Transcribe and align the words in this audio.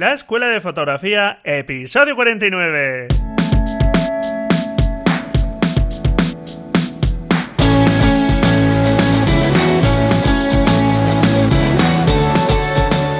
La 0.00 0.12
Escuela 0.12 0.46
de 0.46 0.60
Fotografía, 0.60 1.40
episodio 1.42 2.14
49. 2.14 3.08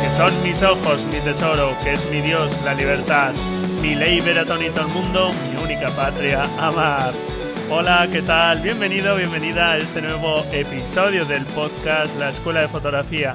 Que 0.01 0.11
son 0.13 0.43
mis 0.45 0.63
ojos, 0.63 1.05
mi 1.07 1.19
tesoro, 1.19 1.77
que 1.83 1.95
es 1.95 2.09
mi 2.13 2.21
Dios, 2.21 2.57
la 2.65 2.75
libertad, 2.75 3.33
mi 3.83 3.97
ley 3.97 4.21
ver 4.21 4.39
a 4.39 4.45
todo 4.45 4.61
el 4.61 4.89
mundo, 4.93 5.33
mi 5.51 5.61
única 5.61 5.89
patria, 5.89 6.45
amar. 6.61 7.13
Hola, 7.71 8.07
¿qué 8.13 8.23
tal? 8.23 8.61
Bienvenido, 8.61 9.17
bienvenida 9.17 9.73
a 9.73 9.79
este 9.79 10.01
nuevo 10.01 10.45
episodio 10.53 11.25
del 11.25 11.45
podcast 11.47 12.17
La 12.21 12.29
Escuela 12.29 12.61
de 12.61 12.69
Fotografía 12.69 13.35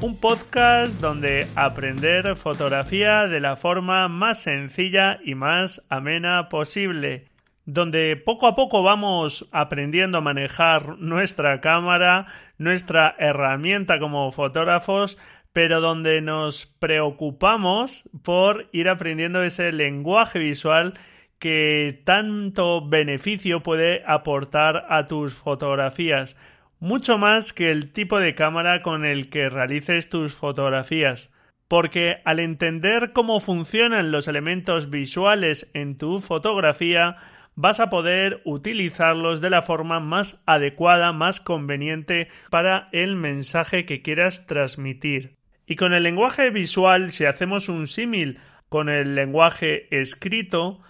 un 0.00 0.16
podcast 0.16 1.00
donde 1.00 1.46
aprender 1.56 2.36
fotografía 2.36 3.26
de 3.26 3.40
la 3.40 3.56
forma 3.56 4.06
más 4.08 4.42
sencilla 4.42 5.18
y 5.24 5.34
más 5.34 5.84
amena 5.88 6.48
posible, 6.48 7.24
donde 7.64 8.16
poco 8.16 8.46
a 8.46 8.54
poco 8.54 8.82
vamos 8.82 9.48
aprendiendo 9.50 10.18
a 10.18 10.20
manejar 10.20 10.98
nuestra 10.98 11.60
cámara, 11.60 12.26
nuestra 12.58 13.16
herramienta 13.18 13.98
como 13.98 14.30
fotógrafos, 14.30 15.18
pero 15.52 15.80
donde 15.80 16.20
nos 16.20 16.66
preocupamos 16.66 18.08
por 18.22 18.68
ir 18.72 18.88
aprendiendo 18.88 19.42
ese 19.42 19.72
lenguaje 19.72 20.38
visual 20.38 20.94
que 21.40 22.02
tanto 22.04 22.86
beneficio 22.86 23.62
puede 23.62 24.04
aportar 24.06 24.86
a 24.88 25.06
tus 25.06 25.34
fotografías 25.34 26.36
mucho 26.80 27.18
más 27.18 27.52
que 27.52 27.70
el 27.70 27.92
tipo 27.92 28.20
de 28.20 28.34
cámara 28.34 28.82
con 28.82 29.04
el 29.04 29.30
que 29.30 29.48
realices 29.48 30.08
tus 30.08 30.34
fotografías, 30.34 31.32
porque 31.66 32.18
al 32.24 32.40
entender 32.40 33.12
cómo 33.12 33.40
funcionan 33.40 34.10
los 34.10 34.28
elementos 34.28 34.90
visuales 34.90 35.70
en 35.74 35.98
tu 35.98 36.20
fotografía, 36.20 37.16
vas 37.54 37.80
a 37.80 37.90
poder 37.90 38.40
utilizarlos 38.44 39.40
de 39.40 39.50
la 39.50 39.62
forma 39.62 39.98
más 39.98 40.40
adecuada, 40.46 41.12
más 41.12 41.40
conveniente 41.40 42.28
para 42.50 42.88
el 42.92 43.16
mensaje 43.16 43.84
que 43.84 44.00
quieras 44.00 44.46
transmitir. 44.46 45.34
Y 45.66 45.74
con 45.74 45.92
el 45.92 46.04
lenguaje 46.04 46.50
visual, 46.50 47.10
si 47.10 47.24
hacemos 47.24 47.68
un 47.68 47.88
símil 47.88 48.38
con 48.68 48.88
el 48.88 49.16
lenguaje 49.16 49.88
escrito, 49.90 50.80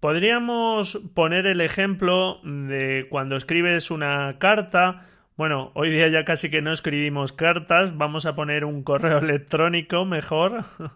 podríamos 0.00 1.00
poner 1.14 1.46
el 1.46 1.60
ejemplo 1.62 2.40
de 2.44 3.06
cuando 3.08 3.34
escribes 3.34 3.90
una 3.90 4.38
carta 4.38 5.06
bueno, 5.38 5.70
hoy 5.74 5.90
día 5.90 6.08
ya 6.08 6.24
casi 6.24 6.50
que 6.50 6.62
no 6.62 6.72
escribimos 6.72 7.32
cartas, 7.32 7.96
vamos 7.96 8.26
a 8.26 8.34
poner 8.34 8.64
un 8.64 8.82
correo 8.82 9.18
electrónico 9.22 10.04
mejor. 10.04 10.64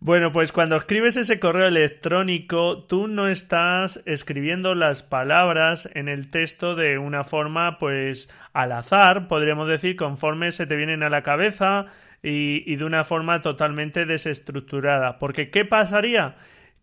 Bueno, 0.00 0.32
pues 0.32 0.52
cuando 0.52 0.76
escribes 0.76 1.16
ese 1.16 1.40
correo 1.40 1.66
electrónico, 1.66 2.84
tú 2.84 3.08
no 3.08 3.26
estás 3.26 4.02
escribiendo 4.04 4.74
las 4.74 5.02
palabras 5.02 5.88
en 5.94 6.08
el 6.08 6.30
texto 6.30 6.74
de 6.74 6.98
una 6.98 7.24
forma, 7.24 7.78
pues, 7.78 8.28
al 8.52 8.72
azar, 8.72 9.28
podríamos 9.28 9.66
decir, 9.66 9.96
conforme 9.96 10.50
se 10.50 10.66
te 10.66 10.76
vienen 10.76 11.02
a 11.02 11.08
la 11.08 11.22
cabeza 11.22 11.86
y, 12.22 12.70
y 12.70 12.76
de 12.76 12.84
una 12.84 13.02
forma 13.02 13.40
totalmente 13.40 14.04
desestructurada. 14.04 15.18
Porque, 15.18 15.48
¿qué 15.48 15.64
pasaría? 15.64 16.34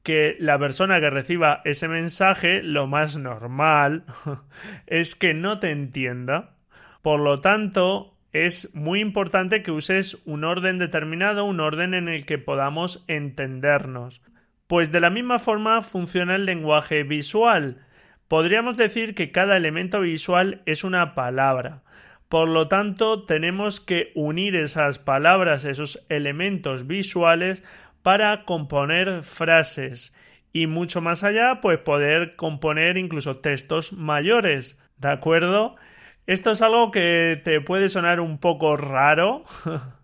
Que 0.04 0.36
la 0.40 0.58
persona 0.58 1.00
que 1.00 1.10
reciba 1.10 1.62
ese 1.66 1.88
mensaje, 1.88 2.64
lo 2.64 2.88
más 2.88 3.18
normal 3.18 4.04
es 4.88 5.16
que 5.16 5.34
no 5.34 5.60
te 5.60 5.72
entienda. 5.72 6.56
Por 7.02 7.20
lo 7.20 7.42
tanto, 7.42 8.18
es 8.32 8.74
muy 8.76 9.00
importante 9.00 9.62
que 9.62 9.72
uses 9.72 10.22
un 10.26 10.44
orden 10.44 10.78
determinado, 10.78 11.46
un 11.46 11.60
orden 11.60 11.94
en 11.94 12.08
el 12.08 12.26
que 12.26 12.38
podamos 12.38 13.04
entendernos. 13.08 14.22
Pues 14.68 14.92
de 14.92 15.02
la 15.02 15.10
misma 15.10 15.38
forma 15.38 15.82
funciona 15.82 16.36
el 16.36 16.46
lenguaje 16.46 17.04
visual. 17.04 17.86
Podríamos 18.28 18.78
decir 18.78 19.14
que 19.16 19.32
cada 19.32 19.58
elemento 19.58 20.00
visual 20.00 20.62
es 20.66 20.86
una 20.86 21.14
palabra. 21.14 21.84
Por 22.30 22.48
lo 22.48 22.70
tanto, 22.70 23.26
tenemos 23.26 23.82
que 23.82 24.14
unir 24.16 24.56
esas 24.56 25.00
palabras, 25.00 25.66
esos 25.66 26.06
elementos 26.08 26.88
visuales, 26.88 27.66
para 28.04 28.46
componer 28.46 29.24
frases 29.24 30.16
y 30.54 30.68
mucho 30.68 31.02
más 31.02 31.24
allá, 31.24 31.60
pues 31.62 31.80
poder 31.80 32.36
componer 32.36 32.98
incluso 32.98 33.38
textos 33.38 33.94
mayores, 33.94 34.80
¿de 34.98 35.10
acuerdo? 35.10 35.76
Esto 36.28 36.52
es 36.52 36.62
algo 36.62 36.92
que 36.92 37.42
te 37.44 37.62
puede 37.62 37.90
sonar 37.90 38.20
un 38.20 38.38
poco 38.38 38.78
raro. 38.78 39.44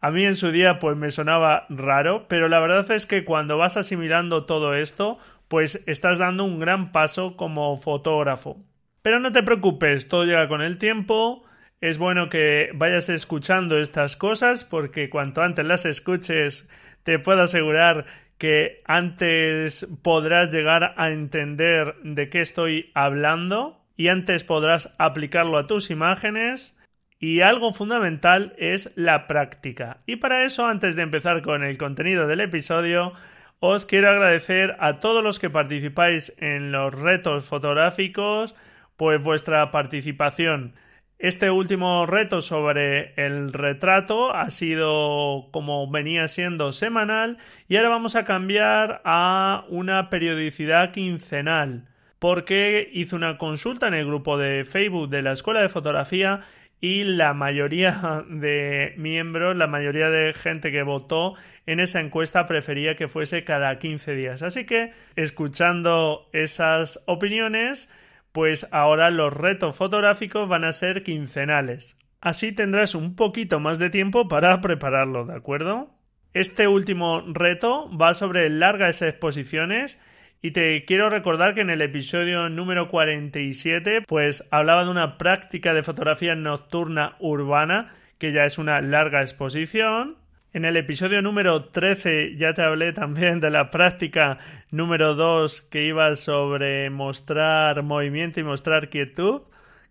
A 0.00 0.10
mí 0.10 0.24
en 0.24 0.34
su 0.34 0.52
día 0.52 0.78
pues 0.78 0.96
me 0.96 1.10
sonaba 1.10 1.66
raro, 1.68 2.26
pero 2.28 2.48
la 2.48 2.60
verdad 2.60 2.90
es 2.90 3.06
que 3.06 3.24
cuando 3.24 3.56
vas 3.56 3.76
asimilando 3.76 4.44
todo 4.44 4.74
esto, 4.74 5.18
pues 5.48 5.82
estás 5.86 6.18
dando 6.18 6.44
un 6.44 6.58
gran 6.58 6.92
paso 6.92 7.36
como 7.36 7.76
fotógrafo. 7.76 8.58
Pero 9.02 9.20
no 9.20 9.32
te 9.32 9.42
preocupes, 9.42 10.08
todo 10.08 10.24
llega 10.24 10.48
con 10.48 10.62
el 10.62 10.78
tiempo. 10.78 11.44
Es 11.80 11.98
bueno 11.98 12.28
que 12.28 12.70
vayas 12.74 13.08
escuchando 13.08 13.78
estas 13.78 14.16
cosas 14.16 14.64
porque 14.64 15.10
cuanto 15.10 15.42
antes 15.42 15.64
las 15.64 15.84
escuches 15.84 16.68
te 17.06 17.20
puedo 17.20 17.42
asegurar 17.42 18.04
que 18.36 18.82
antes 18.84 19.86
podrás 20.02 20.52
llegar 20.52 20.94
a 20.96 21.10
entender 21.10 21.94
de 22.02 22.28
qué 22.28 22.40
estoy 22.40 22.90
hablando 22.94 23.80
y 23.96 24.08
antes 24.08 24.42
podrás 24.42 24.92
aplicarlo 24.98 25.56
a 25.56 25.68
tus 25.68 25.92
imágenes 25.92 26.76
y 27.20 27.42
algo 27.42 27.70
fundamental 27.70 28.54
es 28.58 28.92
la 28.96 29.28
práctica. 29.28 29.98
Y 30.04 30.16
para 30.16 30.44
eso, 30.44 30.66
antes 30.66 30.96
de 30.96 31.02
empezar 31.02 31.42
con 31.42 31.62
el 31.62 31.78
contenido 31.78 32.26
del 32.26 32.40
episodio, 32.40 33.12
os 33.60 33.86
quiero 33.86 34.10
agradecer 34.10 34.76
a 34.80 34.94
todos 34.94 35.22
los 35.22 35.38
que 35.38 35.48
participáis 35.48 36.36
en 36.38 36.72
los 36.72 36.92
retos 36.92 37.44
fotográficos, 37.44 38.56
pues 38.96 39.22
vuestra 39.22 39.70
participación. 39.70 40.74
Este 41.18 41.50
último 41.50 42.04
reto 42.04 42.42
sobre 42.42 43.14
el 43.16 43.50
retrato 43.52 44.34
ha 44.34 44.50
sido 44.50 45.48
como 45.50 45.90
venía 45.90 46.28
siendo 46.28 46.72
semanal 46.72 47.38
y 47.68 47.76
ahora 47.76 47.88
vamos 47.88 48.16
a 48.16 48.24
cambiar 48.24 49.00
a 49.04 49.64
una 49.68 50.10
periodicidad 50.10 50.92
quincenal 50.92 51.88
porque 52.18 52.90
hice 52.92 53.16
una 53.16 53.38
consulta 53.38 53.88
en 53.88 53.94
el 53.94 54.06
grupo 54.06 54.36
de 54.36 54.64
Facebook 54.64 55.08
de 55.08 55.22
la 55.22 55.32
Escuela 55.32 55.62
de 55.62 55.70
Fotografía 55.70 56.40
y 56.82 57.04
la 57.04 57.32
mayoría 57.32 58.24
de 58.28 58.92
miembros, 58.98 59.56
la 59.56 59.66
mayoría 59.66 60.10
de 60.10 60.34
gente 60.34 60.70
que 60.70 60.82
votó 60.82 61.32
en 61.64 61.80
esa 61.80 62.00
encuesta 62.00 62.46
prefería 62.46 62.94
que 62.94 63.08
fuese 63.08 63.42
cada 63.42 63.78
15 63.78 64.14
días. 64.14 64.42
Así 64.42 64.66
que 64.66 64.92
escuchando 65.16 66.28
esas 66.34 67.02
opiniones 67.06 67.90
pues 68.36 68.68
ahora 68.70 69.10
los 69.10 69.32
retos 69.32 69.78
fotográficos 69.78 70.46
van 70.46 70.64
a 70.64 70.72
ser 70.72 71.02
quincenales. 71.02 71.98
Así 72.20 72.52
tendrás 72.52 72.94
un 72.94 73.16
poquito 73.16 73.60
más 73.60 73.78
de 73.78 73.88
tiempo 73.88 74.28
para 74.28 74.60
prepararlo, 74.60 75.24
¿de 75.24 75.34
acuerdo? 75.34 75.88
Este 76.34 76.68
último 76.68 77.22
reto 77.28 77.90
va 77.96 78.12
sobre 78.12 78.50
largas 78.50 79.00
exposiciones 79.00 79.98
y 80.42 80.50
te 80.50 80.84
quiero 80.84 81.08
recordar 81.08 81.54
que 81.54 81.62
en 81.62 81.70
el 81.70 81.80
episodio 81.80 82.50
número 82.50 82.88
47 82.88 84.02
pues 84.06 84.46
hablaba 84.50 84.84
de 84.84 84.90
una 84.90 85.16
práctica 85.16 85.72
de 85.72 85.82
fotografía 85.82 86.34
nocturna 86.34 87.16
urbana 87.20 87.94
que 88.18 88.32
ya 88.32 88.44
es 88.44 88.58
una 88.58 88.82
larga 88.82 89.22
exposición 89.22 90.18
en 90.56 90.64
el 90.64 90.78
episodio 90.78 91.20
número 91.20 91.66
13 91.66 92.34
ya 92.36 92.54
te 92.54 92.62
hablé 92.62 92.94
también 92.94 93.40
de 93.40 93.50
la 93.50 93.68
práctica 93.68 94.38
número 94.70 95.14
2 95.14 95.60
que 95.60 95.84
iba 95.84 96.14
sobre 96.14 96.88
mostrar 96.88 97.82
movimiento 97.82 98.40
y 98.40 98.42
mostrar 98.42 98.88
quietud, 98.88 99.42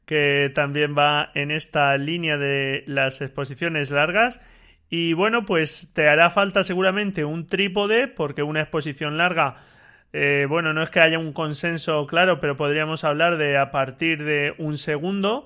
que 0.07 0.51
también 0.55 0.95
va 0.97 1.29
en 1.35 1.51
esta 1.51 1.95
línea 1.97 2.37
de 2.37 2.83
las 2.87 3.21
exposiciones 3.21 3.91
largas. 3.91 4.41
Y 4.89 5.13
bueno, 5.13 5.45
pues 5.45 5.91
te 5.93 6.09
hará 6.09 6.31
falta 6.31 6.63
seguramente 6.63 7.25
un 7.25 7.45
trípode, 7.45 8.07
porque 8.07 8.41
una 8.41 8.61
exposición 8.61 9.19
larga, 9.19 9.57
eh, 10.13 10.47
bueno, 10.49 10.73
no 10.73 10.81
es 10.81 10.89
que 10.89 10.99
haya 10.99 11.19
un 11.19 11.31
consenso 11.31 12.07
claro, 12.07 12.39
pero 12.39 12.55
podríamos 12.55 13.03
hablar 13.03 13.37
de 13.37 13.59
a 13.59 13.69
partir 13.69 14.23
de 14.23 14.55
un 14.57 14.79
segundo 14.79 15.45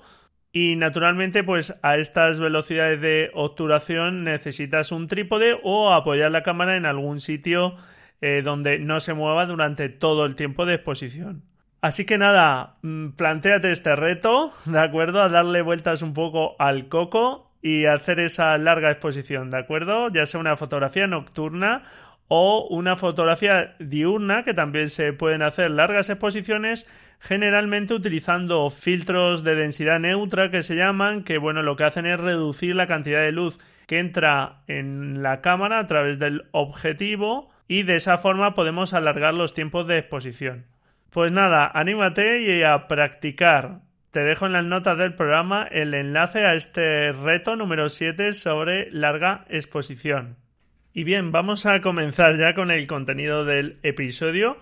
y 0.52 0.74
naturalmente, 0.76 1.44
pues 1.44 1.78
a 1.82 1.96
estas 1.96 2.40
velocidades 2.40 3.00
de 3.00 3.30
obturación 3.34 4.24
necesitas 4.24 4.90
un 4.90 5.06
trípode 5.06 5.56
o 5.62 5.92
apoyar 5.92 6.32
la 6.32 6.42
cámara 6.42 6.76
en 6.76 6.86
algún 6.86 7.20
sitio 7.20 7.76
eh, 8.20 8.42
donde 8.42 8.78
no 8.80 8.98
se 8.98 9.14
mueva 9.14 9.46
durante 9.46 9.88
todo 9.88 10.24
el 10.24 10.34
tiempo 10.34 10.66
de 10.66 10.74
exposición. 10.74 11.44
Así 11.80 12.04
que 12.04 12.18
nada, 12.18 12.78
mm, 12.82 13.10
planteate 13.10 13.70
este 13.70 13.94
reto, 13.94 14.52
¿de 14.66 14.80
acuerdo? 14.80 15.22
A 15.22 15.28
darle 15.28 15.62
vueltas 15.62 16.02
un 16.02 16.14
poco 16.14 16.56
al 16.58 16.88
coco 16.88 17.52
y 17.62 17.86
hacer 17.86 18.18
esa 18.18 18.58
larga 18.58 18.90
exposición, 18.90 19.50
¿de 19.50 19.58
acuerdo? 19.58 20.08
Ya 20.08 20.26
sea 20.26 20.40
una 20.40 20.56
fotografía 20.56 21.06
nocturna 21.06 21.84
o 22.32 22.68
una 22.70 22.94
fotografía 22.94 23.74
diurna, 23.80 24.44
que 24.44 24.54
también 24.54 24.88
se 24.88 25.12
pueden 25.12 25.42
hacer 25.42 25.68
largas 25.72 26.10
exposiciones, 26.10 26.86
generalmente 27.18 27.92
utilizando 27.92 28.70
filtros 28.70 29.42
de 29.42 29.56
densidad 29.56 29.98
neutra 29.98 30.48
que 30.48 30.62
se 30.62 30.76
llaman, 30.76 31.24
que 31.24 31.38
bueno, 31.38 31.62
lo 31.62 31.74
que 31.74 31.82
hacen 31.82 32.06
es 32.06 32.20
reducir 32.20 32.76
la 32.76 32.86
cantidad 32.86 33.20
de 33.20 33.32
luz 33.32 33.58
que 33.88 33.98
entra 33.98 34.62
en 34.68 35.24
la 35.24 35.40
cámara 35.40 35.80
a 35.80 35.88
través 35.88 36.20
del 36.20 36.44
objetivo 36.52 37.50
y 37.66 37.82
de 37.82 37.96
esa 37.96 38.16
forma 38.16 38.54
podemos 38.54 38.94
alargar 38.94 39.34
los 39.34 39.52
tiempos 39.52 39.88
de 39.88 39.98
exposición. 39.98 40.66
Pues 41.10 41.32
nada, 41.32 41.68
anímate 41.74 42.42
y 42.42 42.62
a 42.62 42.86
practicar. 42.86 43.80
Te 44.12 44.20
dejo 44.20 44.46
en 44.46 44.52
las 44.52 44.64
notas 44.64 44.96
del 44.98 45.14
programa 45.14 45.66
el 45.68 45.94
enlace 45.94 46.46
a 46.46 46.54
este 46.54 47.10
reto 47.10 47.56
número 47.56 47.88
7 47.88 48.32
sobre 48.34 48.88
larga 48.92 49.46
exposición. 49.48 50.36
Y 50.92 51.04
bien, 51.04 51.30
vamos 51.30 51.66
a 51.66 51.80
comenzar 51.80 52.36
ya 52.36 52.52
con 52.54 52.72
el 52.72 52.88
contenido 52.88 53.44
del 53.44 53.78
episodio. 53.84 54.56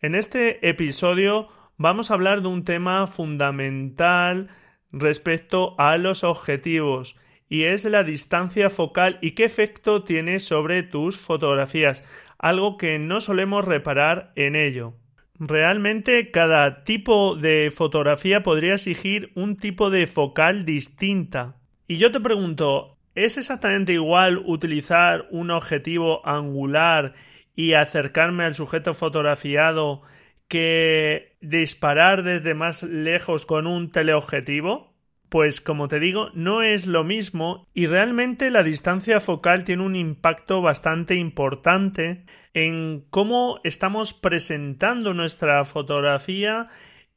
En 0.00 0.14
este 0.14 0.68
episodio 0.68 1.48
vamos 1.76 2.10
a 2.10 2.14
hablar 2.14 2.40
de 2.40 2.46
un 2.46 2.62
tema 2.62 3.08
fundamental 3.08 4.48
respecto 4.92 5.74
a 5.80 5.96
los 5.96 6.22
objetivos 6.22 7.16
y 7.48 7.64
es 7.64 7.84
la 7.84 8.04
distancia 8.04 8.70
focal 8.70 9.18
y 9.22 9.32
qué 9.32 9.44
efecto 9.44 10.04
tiene 10.04 10.38
sobre 10.38 10.84
tus 10.84 11.16
fotografías, 11.16 12.04
algo 12.38 12.76
que 12.76 13.00
no 13.00 13.20
solemos 13.20 13.64
reparar 13.64 14.32
en 14.36 14.54
ello. 14.54 14.94
Realmente 15.40 16.30
cada 16.30 16.84
tipo 16.84 17.34
de 17.34 17.72
fotografía 17.74 18.44
podría 18.44 18.74
exigir 18.74 19.32
un 19.34 19.56
tipo 19.56 19.90
de 19.90 20.06
focal 20.06 20.64
distinta. 20.64 21.56
Y 21.88 21.96
yo 21.96 22.12
te 22.12 22.20
pregunto, 22.20 22.98
¿es 23.14 23.38
exactamente 23.38 23.92
igual 23.92 24.42
utilizar 24.44 25.26
un 25.30 25.50
objetivo 25.50 26.26
angular 26.26 27.14
y 27.54 27.74
acercarme 27.74 28.44
al 28.44 28.54
sujeto 28.54 28.94
fotografiado 28.94 30.02
que 30.48 31.36
disparar 31.40 32.22
desde 32.22 32.54
más 32.54 32.82
lejos 32.82 33.46
con 33.46 33.66
un 33.66 33.90
teleobjetivo? 33.90 34.92
Pues 35.28 35.62
como 35.62 35.88
te 35.88 35.98
digo, 35.98 36.28
no 36.34 36.60
es 36.60 36.86
lo 36.86 37.04
mismo 37.04 37.66
y 37.72 37.86
realmente 37.86 38.50
la 38.50 38.62
distancia 38.62 39.18
focal 39.18 39.64
tiene 39.64 39.82
un 39.82 39.96
impacto 39.96 40.60
bastante 40.60 41.14
importante 41.14 42.26
en 42.52 43.06
cómo 43.08 43.58
estamos 43.64 44.12
presentando 44.12 45.14
nuestra 45.14 45.64
fotografía 45.64 46.68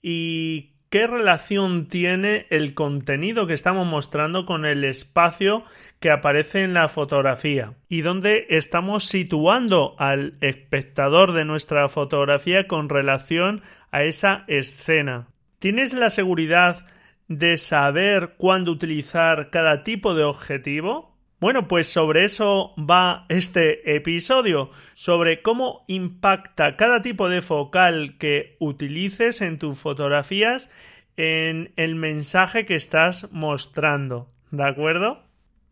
y 0.01 0.75
qué 0.95 1.07
relación 1.07 1.89
tiene 1.89 2.47
el 2.51 2.74
contenido 2.74 3.47
que 3.47 3.53
estamos 3.53 3.86
mostrando 3.86 4.45
con 4.45 4.63
el 4.63 4.86
espacio 4.86 5.65
que 6.00 6.09
aparece 6.09 6.63
en 6.63 6.74
la 6.74 6.88
fotografía 6.88 7.74
y 7.89 8.00
dónde 8.00 8.45
estamos 8.47 9.03
situando 9.03 9.95
al 10.00 10.38
espectador 10.39 11.33
de 11.33 11.44
nuestra 11.44 11.89
fotografía 11.89 12.65
con 12.68 12.88
relación 12.88 13.62
a 13.92 14.03
esa 14.03 14.45
escena. 14.47 15.27
¿Tienes 15.59 15.94
la 15.94 16.09
seguridad 16.09 16.88
de 17.27 17.57
saber 17.57 18.36
cuándo 18.38 18.71
utilizar 18.71 19.50
cada 19.50 19.83
tipo 19.83 20.13
de 20.13 20.24
objetivo? 20.24 21.14
Bueno, 21.39 21.67
pues 21.67 21.87
sobre 21.87 22.23
eso 22.23 22.73
va 22.77 23.25
este 23.27 23.95
episodio, 23.95 24.69
sobre 24.93 25.41
cómo 25.41 25.83
impacta 25.87 26.77
cada 26.77 27.01
tipo 27.01 27.27
de 27.27 27.41
focal 27.41 28.17
que 28.17 28.55
utilices 28.59 29.41
en 29.41 29.59
tus 29.59 29.77
fotografías 29.77 30.71
en 31.17 31.73
el 31.75 31.95
mensaje 31.95 32.65
que 32.65 32.75
estás 32.75 33.31
mostrando. 33.33 34.29
¿De 34.51 34.63
acuerdo? 34.63 35.23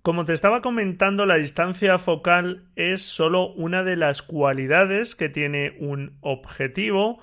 Como 0.02 0.26
te 0.26 0.34
estaba 0.34 0.62
comentando, 0.62 1.26
la 1.26 1.36
distancia 1.36 1.98
focal 1.98 2.66
es 2.76 3.02
solo 3.02 3.54
una 3.54 3.84
de 3.84 3.96
las 3.96 4.22
cualidades 4.22 5.16
que 5.16 5.30
tiene 5.30 5.78
un 5.80 6.18
objetivo. 6.20 7.20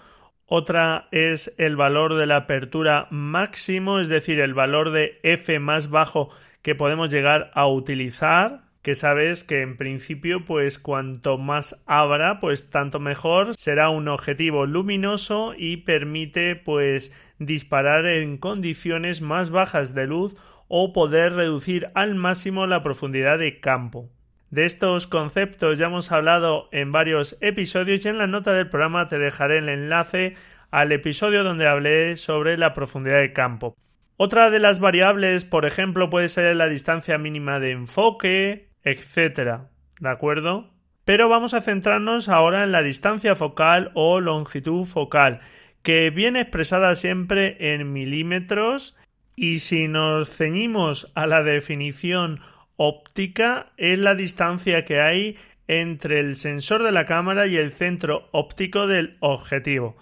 Otra 0.47 1.09
es 1.13 1.55
el 1.59 1.77
valor 1.77 2.15
de 2.15 2.25
la 2.25 2.37
apertura 2.37 3.07
máximo, 3.11 4.01
es 4.01 4.09
decir, 4.09 4.41
el 4.41 4.55
valor 4.55 4.93
de 4.93 5.21
f 5.23 5.59
más 5.59 5.91
bajo 5.91 6.31
que 6.63 6.75
podemos 6.75 7.11
llegar 7.11 7.51
a 7.55 7.67
utilizar 7.67 8.63
que 8.83 8.95
sabes 8.95 9.45
que 9.45 9.61
en 9.61 9.77
principio 9.77 10.45
pues 10.45 10.79
cuanto 10.79 11.37
más 11.37 11.83
abra 11.87 12.41
pues 12.41 12.71
tanto 12.71 12.99
mejor 12.99 13.55
será 13.55 13.91
un 13.91 14.09
objetivo 14.09 14.65
luminoso 14.65 15.53
y 15.57 15.79
permite 15.79 16.57
pues 16.57 17.15
disparar 17.39 18.07
en 18.07 18.39
condiciones 18.39 19.21
más 19.21 19.51
bajas 19.51 19.95
de 19.95 20.07
luz 20.07 20.35
o 20.69 20.93
poder 20.93 21.35
reducir 21.35 21.91
al 21.95 22.15
máximo 22.15 22.67
la 22.67 22.83
profundidad 22.83 23.39
de 23.39 23.61
campo. 23.61 24.09
De 24.51 24.65
estos 24.65 25.07
conceptos 25.07 25.79
ya 25.79 25.87
hemos 25.87 26.11
hablado 26.11 26.69
en 26.73 26.91
varios 26.91 27.37
episodios 27.41 28.05
y 28.05 28.09
en 28.09 28.19
la 28.19 28.27
nota 28.27 28.53
del 28.53 28.69
programa 28.69 29.09
te 29.09 29.19
dejaré 29.19 29.59
el 29.59 29.69
enlace 29.69 30.35
al 30.71 30.93
episodio 30.93 31.45
donde 31.45 31.69
hablé 31.69 32.17
sobre 32.17 32.57
la 32.57 32.73
profundidad 32.73 33.21
de 33.21 33.33
campo. 33.33 33.77
Otra 34.23 34.51
de 34.51 34.59
las 34.59 34.81
variables, 34.81 35.47
por 35.47 35.65
ejemplo, 35.65 36.11
puede 36.11 36.29
ser 36.29 36.55
la 36.55 36.69
distancia 36.69 37.17
mínima 37.17 37.59
de 37.59 37.71
enfoque, 37.71 38.69
etc. 38.85 39.63
¿De 39.99 40.11
acuerdo? 40.11 40.75
Pero 41.07 41.31
vamos 41.31 41.55
a 41.55 41.63
centrarnos 41.63 42.29
ahora 42.29 42.65
en 42.65 42.71
la 42.71 42.83
distancia 42.83 43.35
focal 43.35 43.91
o 43.95 44.21
longitud 44.21 44.85
focal, 44.85 45.41
que 45.81 46.11
viene 46.11 46.43
expresada 46.43 46.95
siempre 46.97 47.73
en 47.73 47.95
milímetros 47.95 48.95
y 49.37 49.61
si 49.61 49.89
nos 49.89 50.29
ceñimos 50.29 51.11
a 51.15 51.27
la 51.27 51.43
definición 51.43 52.41
óptica 52.77 53.73
es 53.79 53.99
la 53.99 54.15
distancia 54.15 54.85
que 54.85 55.01
hay 55.01 55.39
entre 55.67 56.21
el 56.21 56.37
sensor 56.37 56.83
de 56.83 56.93
la 56.93 57.07
cámara 57.07 57.47
y 57.47 57.57
el 57.57 57.71
centro 57.71 58.29
óptico 58.33 58.87
del 58.87 59.17
objetivo. 59.21 59.97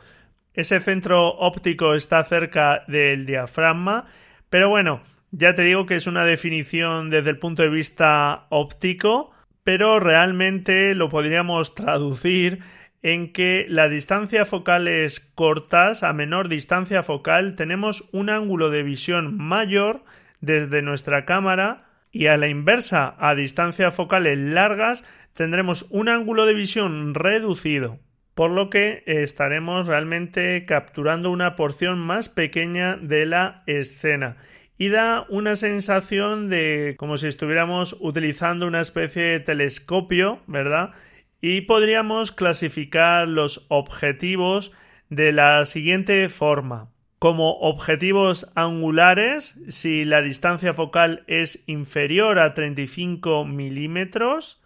Ese 0.58 0.80
centro 0.80 1.28
óptico 1.28 1.94
está 1.94 2.20
cerca 2.24 2.82
del 2.88 3.26
diafragma, 3.26 4.06
pero 4.50 4.68
bueno, 4.68 5.02
ya 5.30 5.54
te 5.54 5.62
digo 5.62 5.86
que 5.86 5.94
es 5.94 6.08
una 6.08 6.24
definición 6.24 7.10
desde 7.10 7.30
el 7.30 7.38
punto 7.38 7.62
de 7.62 7.68
vista 7.68 8.46
óptico, 8.48 9.30
pero 9.62 10.00
realmente 10.00 10.96
lo 10.96 11.10
podríamos 11.10 11.76
traducir 11.76 12.58
en 13.02 13.32
que 13.32 13.66
la 13.68 13.88
distancia 13.88 14.44
focal 14.44 14.88
es 14.88 15.20
cortas, 15.20 16.02
a 16.02 16.12
menor 16.12 16.48
distancia 16.48 17.04
focal 17.04 17.54
tenemos 17.54 18.08
un 18.10 18.28
ángulo 18.28 18.68
de 18.68 18.82
visión 18.82 19.38
mayor 19.38 20.02
desde 20.40 20.82
nuestra 20.82 21.24
cámara 21.24 21.86
y 22.10 22.26
a 22.26 22.36
la 22.36 22.48
inversa, 22.48 23.14
a 23.20 23.36
distancia 23.36 23.92
focales 23.92 24.36
largas, 24.36 25.04
tendremos 25.34 25.86
un 25.90 26.08
ángulo 26.08 26.46
de 26.46 26.54
visión 26.54 27.14
reducido 27.14 28.00
por 28.38 28.52
lo 28.52 28.70
que 28.70 29.02
estaremos 29.04 29.88
realmente 29.88 30.62
capturando 30.64 31.32
una 31.32 31.56
porción 31.56 31.98
más 31.98 32.28
pequeña 32.28 32.96
de 32.96 33.26
la 33.26 33.64
escena 33.66 34.36
y 34.78 34.90
da 34.90 35.26
una 35.28 35.56
sensación 35.56 36.48
de 36.48 36.94
como 36.98 37.16
si 37.16 37.26
estuviéramos 37.26 37.96
utilizando 37.98 38.68
una 38.68 38.80
especie 38.80 39.24
de 39.24 39.40
telescopio, 39.40 40.38
¿verdad? 40.46 40.92
Y 41.40 41.62
podríamos 41.62 42.30
clasificar 42.30 43.26
los 43.26 43.66
objetivos 43.70 44.70
de 45.10 45.32
la 45.32 45.64
siguiente 45.64 46.28
forma. 46.28 46.92
Como 47.18 47.58
objetivos 47.58 48.52
angulares, 48.54 49.58
si 49.66 50.04
la 50.04 50.22
distancia 50.22 50.72
focal 50.72 51.24
es 51.26 51.64
inferior 51.66 52.38
a 52.38 52.54
35 52.54 53.44
milímetros, 53.44 54.62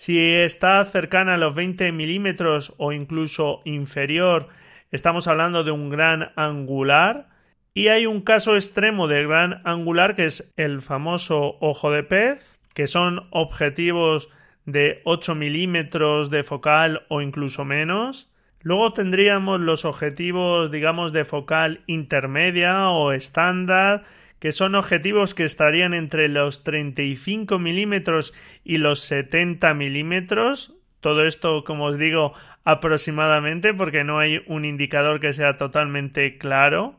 si 0.00 0.18
está 0.18 0.82
cercana 0.86 1.34
a 1.34 1.36
los 1.36 1.54
20 1.54 1.92
milímetros 1.92 2.72
o 2.78 2.90
incluso 2.90 3.60
inferior, 3.66 4.48
estamos 4.90 5.28
hablando 5.28 5.62
de 5.62 5.72
un 5.72 5.90
gran 5.90 6.32
angular. 6.36 7.28
Y 7.74 7.88
hay 7.88 8.06
un 8.06 8.22
caso 8.22 8.56
extremo 8.56 9.08
de 9.08 9.26
gran 9.26 9.60
angular 9.66 10.16
que 10.16 10.24
es 10.24 10.54
el 10.56 10.80
famoso 10.80 11.58
ojo 11.60 11.90
de 11.90 12.02
pez, 12.02 12.58
que 12.72 12.86
son 12.86 13.28
objetivos 13.30 14.30
de 14.64 15.02
8 15.04 15.34
milímetros 15.34 16.30
de 16.30 16.44
focal 16.44 17.04
o 17.10 17.20
incluso 17.20 17.66
menos. 17.66 18.32
Luego 18.62 18.94
tendríamos 18.94 19.60
los 19.60 19.84
objetivos, 19.84 20.70
digamos, 20.70 21.12
de 21.12 21.26
focal 21.26 21.82
intermedia 21.86 22.88
o 22.88 23.12
estándar, 23.12 24.04
que 24.40 24.52
son 24.52 24.74
objetivos 24.74 25.34
que 25.34 25.44
estarían 25.44 25.94
entre 25.94 26.28
los 26.28 26.64
35 26.64 27.58
milímetros 27.58 28.34
y 28.64 28.78
los 28.78 29.00
70 29.00 29.72
milímetros. 29.74 30.74
Todo 31.00 31.24
esto, 31.26 31.62
como 31.62 31.84
os 31.86 31.98
digo, 31.98 32.32
aproximadamente, 32.64 33.74
porque 33.74 34.02
no 34.02 34.18
hay 34.18 34.42
un 34.46 34.64
indicador 34.64 35.20
que 35.20 35.34
sea 35.34 35.52
totalmente 35.52 36.38
claro. 36.38 36.98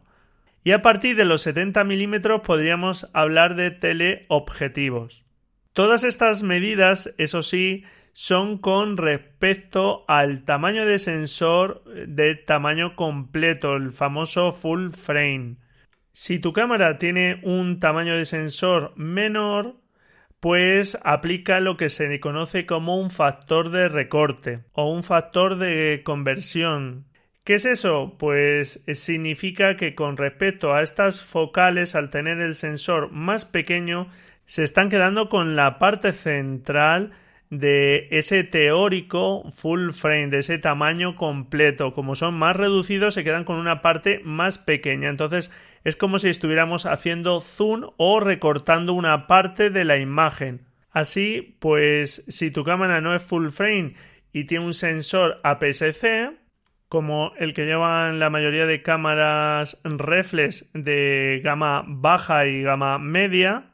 Y 0.63 0.71
a 0.71 0.83
partir 0.83 1.15
de 1.15 1.25
los 1.25 1.41
70 1.41 1.83
milímetros 1.83 2.41
podríamos 2.41 3.10
hablar 3.13 3.55
de 3.55 3.71
teleobjetivos. 3.71 5.25
Todas 5.74 6.03
estas 6.03 6.43
medidas, 6.43 7.13
eso 7.17 7.41
sí, 7.41 7.86
son 8.13 8.60
con 8.60 8.98
respecto 8.98 10.05
al 10.07 10.43
tamaño 10.43 10.86
de 10.86 11.00
sensor 11.00 11.83
de 11.86 12.36
tamaño 12.36 12.95
completo, 12.95 13.75
el 13.75 13.91
famoso 13.91 14.51
full 14.51 14.89
frame. 14.89 15.55
Si 16.13 16.39
tu 16.39 16.53
cámara 16.53 16.98
tiene 16.98 17.39
un 17.44 17.80
tamaño 17.80 18.15
de 18.15 18.25
sensor 18.25 18.94
menor, 18.98 19.75
pues 20.39 20.98
aplica 21.03 21.60
lo 21.60 21.77
que 21.77 21.89
se 21.89 22.20
conoce 22.20 22.65
como 22.65 22.98
un 22.98 23.12
factor 23.12 23.70
de 23.70 23.88
recorte 23.88 24.63
o 24.74 24.91
un 24.91 25.03
factor 25.03 25.58
de 25.58 26.01
conversión. 26.03 27.06
¿Qué 27.44 27.51
¿Qué 27.51 27.56
es 27.56 27.65
eso? 27.65 28.15
Pues 28.20 28.84
significa 28.94 29.75
que 29.75 29.96
con 29.96 30.15
respecto 30.15 30.74
a 30.74 30.84
estas 30.84 31.24
focales, 31.24 31.96
al 31.96 32.10
tener 32.10 32.39
el 32.39 32.56
sensor 32.56 33.12
más 33.12 33.46
pequeño, 33.46 34.08
se 34.46 34.63
están 34.63 34.89
quedando 34.89 35.27
con 35.27 35.56
la 35.56 35.80
parte 35.80 36.13
central 36.13 37.12
de 37.50 38.08
ese 38.12 38.44
teórico 38.44 39.44
full 39.51 39.89
frame, 39.91 40.27
de 40.27 40.38
ese 40.39 40.60
tamaño 40.60 41.15
completo. 41.15 41.94
Como 41.94 42.15
son 42.15 42.36
más 42.36 42.56
reducidos, 42.56 43.15
se 43.15 43.24
quedan 43.24 43.44
con 43.44 43.58
una 43.58 43.82
parte 43.82 44.22
más 44.24 44.58
pequeña. 44.58 45.10
Entonces 45.10 45.51
es 45.83 45.95
como 45.95 46.19
si 46.19 46.29
estuviéramos 46.29 46.85
haciendo 46.85 47.41
zoom 47.41 47.91
o 47.97 48.19
recortando 48.19 48.93
una 48.93 49.27
parte 49.27 49.69
de 49.69 49.85
la 49.85 49.97
imagen. 49.97 50.65
Así, 50.91 51.57
pues 51.59 52.23
si 52.27 52.51
tu 52.51 52.63
cámara 52.63 53.01
no 53.01 53.15
es 53.15 53.21
full 53.21 53.50
frame 53.50 53.95
y 54.33 54.45
tiene 54.45 54.65
un 54.65 54.73
sensor 54.73 55.39
APS-C, 55.43 56.31
como 56.89 57.31
el 57.38 57.53
que 57.53 57.65
llevan 57.65 58.19
la 58.19 58.29
mayoría 58.29 58.65
de 58.65 58.81
cámaras 58.81 59.79
reflex 59.85 60.69
de 60.73 61.39
gama 61.43 61.85
baja 61.88 62.45
y 62.45 62.63
gama 62.63 63.00
media, 63.00 63.71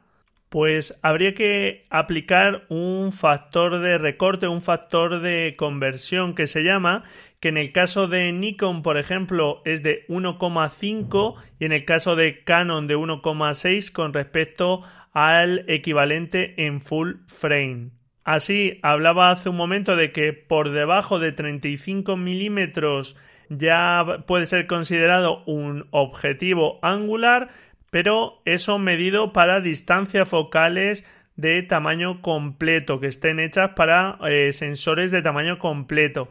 pues 0.48 0.98
habría 1.02 1.34
que 1.34 1.82
aplicar 1.90 2.64
un 2.68 3.12
factor 3.12 3.80
de 3.80 3.98
recorte, 3.98 4.48
un 4.48 4.62
factor 4.62 5.20
de 5.20 5.56
conversión 5.58 6.34
que 6.34 6.46
se 6.46 6.62
llama, 6.62 7.04
que 7.40 7.48
en 7.48 7.56
el 7.56 7.72
caso 7.72 8.08
de 8.08 8.32
Nikon, 8.32 8.82
por 8.82 8.98
ejemplo, 8.98 9.62
es 9.64 9.82
de 9.82 10.06
1,5 10.08 11.34
y 11.58 11.64
en 11.64 11.72
el 11.72 11.84
caso 11.84 12.16
de 12.16 12.42
Canon 12.42 12.86
de 12.86 12.96
1,6 12.96 13.92
con 13.92 14.12
respecto 14.12 14.82
al 15.12 15.64
equivalente 15.68 16.66
en 16.66 16.80
full 16.80 17.16
frame. 17.28 17.90
Así, 18.24 18.78
hablaba 18.82 19.30
hace 19.30 19.48
un 19.48 19.56
momento 19.56 19.96
de 19.96 20.12
que 20.12 20.32
por 20.32 20.70
debajo 20.70 21.18
de 21.18 21.32
35 21.32 22.16
milímetros 22.16 23.16
ya 23.48 24.04
puede 24.26 24.46
ser 24.46 24.66
considerado 24.66 25.42
un 25.46 25.86
objetivo 25.92 26.78
angular, 26.82 27.48
pero 27.90 28.42
eso 28.44 28.78
medido 28.78 29.32
para 29.32 29.60
distancias 29.60 30.28
focales 30.28 31.06
de 31.36 31.62
tamaño 31.62 32.20
completo, 32.20 33.00
que 33.00 33.06
estén 33.06 33.40
hechas 33.40 33.70
para 33.76 34.18
eh, 34.28 34.52
sensores 34.52 35.10
de 35.10 35.22
tamaño 35.22 35.58
completo. 35.58 36.28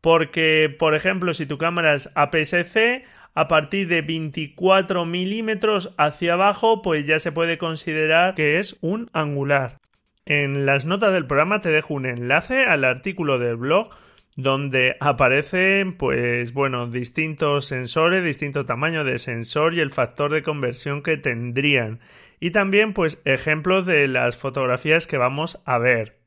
Porque, 0.00 0.74
por 0.78 0.94
ejemplo, 0.94 1.34
si 1.34 1.46
tu 1.46 1.58
cámara 1.58 1.94
es 1.94 2.10
APS-C, 2.14 3.04
a 3.34 3.48
partir 3.48 3.88
de 3.88 4.02
24 4.02 5.04
milímetros 5.04 5.94
hacia 5.96 6.34
abajo, 6.34 6.82
pues 6.82 7.06
ya 7.06 7.18
se 7.18 7.32
puede 7.32 7.58
considerar 7.58 8.34
que 8.34 8.58
es 8.58 8.78
un 8.80 9.08
angular. 9.12 9.78
En 10.26 10.66
las 10.66 10.84
notas 10.84 11.12
del 11.12 11.26
programa 11.26 11.60
te 11.60 11.70
dejo 11.70 11.94
un 11.94 12.06
enlace 12.06 12.64
al 12.64 12.84
artículo 12.84 13.38
del 13.38 13.56
blog 13.56 13.90
donde 14.36 14.96
aparecen 15.00 15.96
pues 15.96 16.52
bueno 16.52 16.86
distintos 16.86 17.66
sensores, 17.66 18.24
distinto 18.24 18.64
tamaño 18.64 19.04
de 19.04 19.18
sensor 19.18 19.74
y 19.74 19.80
el 19.80 19.90
factor 19.90 20.32
de 20.32 20.42
conversión 20.42 21.02
que 21.02 21.16
tendrían 21.16 22.00
y 22.38 22.52
también 22.52 22.94
pues 22.94 23.20
ejemplos 23.24 23.86
de 23.86 24.08
las 24.08 24.36
fotografías 24.36 25.06
que 25.06 25.18
vamos 25.18 25.60
a 25.64 25.78
ver. 25.78 26.19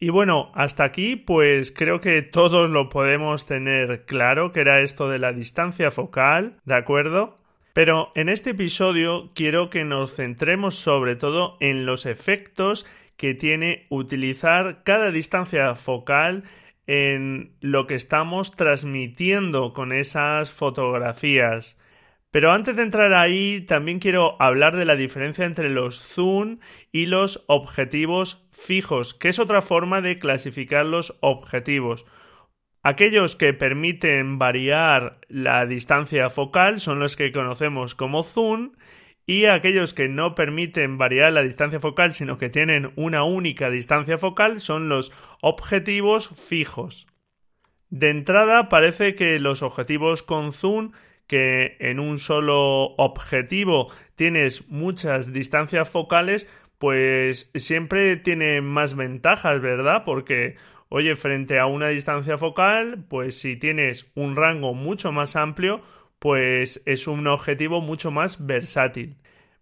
Y 0.00 0.10
bueno, 0.10 0.52
hasta 0.54 0.84
aquí 0.84 1.16
pues 1.16 1.72
creo 1.72 2.00
que 2.00 2.22
todos 2.22 2.70
lo 2.70 2.88
podemos 2.88 3.46
tener 3.46 4.04
claro 4.04 4.52
que 4.52 4.60
era 4.60 4.80
esto 4.80 5.08
de 5.08 5.18
la 5.18 5.32
distancia 5.32 5.90
focal, 5.90 6.56
¿de 6.64 6.74
acuerdo? 6.74 7.34
Pero 7.72 8.12
en 8.14 8.28
este 8.28 8.50
episodio 8.50 9.32
quiero 9.34 9.70
que 9.70 9.84
nos 9.84 10.14
centremos 10.14 10.76
sobre 10.76 11.16
todo 11.16 11.56
en 11.58 11.84
los 11.84 12.06
efectos 12.06 12.86
que 13.16 13.34
tiene 13.34 13.86
utilizar 13.88 14.84
cada 14.84 15.10
distancia 15.10 15.74
focal 15.74 16.44
en 16.86 17.56
lo 17.60 17.88
que 17.88 17.96
estamos 17.96 18.52
transmitiendo 18.52 19.72
con 19.72 19.92
esas 19.92 20.52
fotografías. 20.52 21.76
Pero 22.30 22.52
antes 22.52 22.76
de 22.76 22.82
entrar 22.82 23.14
ahí, 23.14 23.62
también 23.62 24.00
quiero 24.00 24.40
hablar 24.40 24.76
de 24.76 24.84
la 24.84 24.96
diferencia 24.96 25.46
entre 25.46 25.70
los 25.70 25.98
zoom 25.98 26.58
y 26.92 27.06
los 27.06 27.44
objetivos 27.46 28.46
fijos, 28.50 29.14
que 29.14 29.30
es 29.30 29.38
otra 29.38 29.62
forma 29.62 30.02
de 30.02 30.18
clasificar 30.18 30.84
los 30.84 31.16
objetivos. 31.20 32.04
Aquellos 32.82 33.34
que 33.34 33.54
permiten 33.54 34.38
variar 34.38 35.20
la 35.28 35.66
distancia 35.66 36.28
focal 36.28 36.80
son 36.80 37.00
los 37.00 37.16
que 37.16 37.32
conocemos 37.32 37.94
como 37.94 38.22
zoom 38.22 38.72
y 39.26 39.46
aquellos 39.46 39.92
que 39.94 40.08
no 40.08 40.34
permiten 40.34 40.96
variar 40.96 41.32
la 41.32 41.42
distancia 41.42 41.80
focal 41.80 42.14
sino 42.14 42.38
que 42.38 42.48
tienen 42.48 42.92
una 42.96 43.24
única 43.24 43.68
distancia 43.68 44.16
focal 44.16 44.60
son 44.60 44.88
los 44.88 45.12
objetivos 45.42 46.28
fijos. 46.28 47.06
De 47.90 48.10
entrada 48.10 48.68
parece 48.68 49.14
que 49.14 49.38
los 49.38 49.62
objetivos 49.62 50.22
con 50.22 50.52
zoom 50.52 50.92
que 51.28 51.76
en 51.78 52.00
un 52.00 52.18
solo 52.18 52.96
objetivo 52.96 53.92
tienes 54.16 54.68
muchas 54.68 55.32
distancias 55.32 55.88
focales 55.88 56.48
pues 56.78 57.50
siempre 57.54 58.16
tiene 58.16 58.60
más 58.60 58.96
ventajas, 58.96 59.60
¿verdad? 59.60 60.04
Porque 60.04 60.56
oye, 60.88 61.16
frente 61.16 61.58
a 61.58 61.66
una 61.66 61.88
distancia 61.88 62.38
focal, 62.38 63.04
pues 63.08 63.38
si 63.38 63.56
tienes 63.56 64.10
un 64.14 64.36
rango 64.36 64.74
mucho 64.74 65.12
más 65.12 65.36
amplio, 65.36 65.82
pues 66.18 66.82
es 66.86 67.06
un 67.06 67.26
objetivo 67.26 67.80
mucho 67.80 68.10
más 68.10 68.46
versátil. 68.46 69.16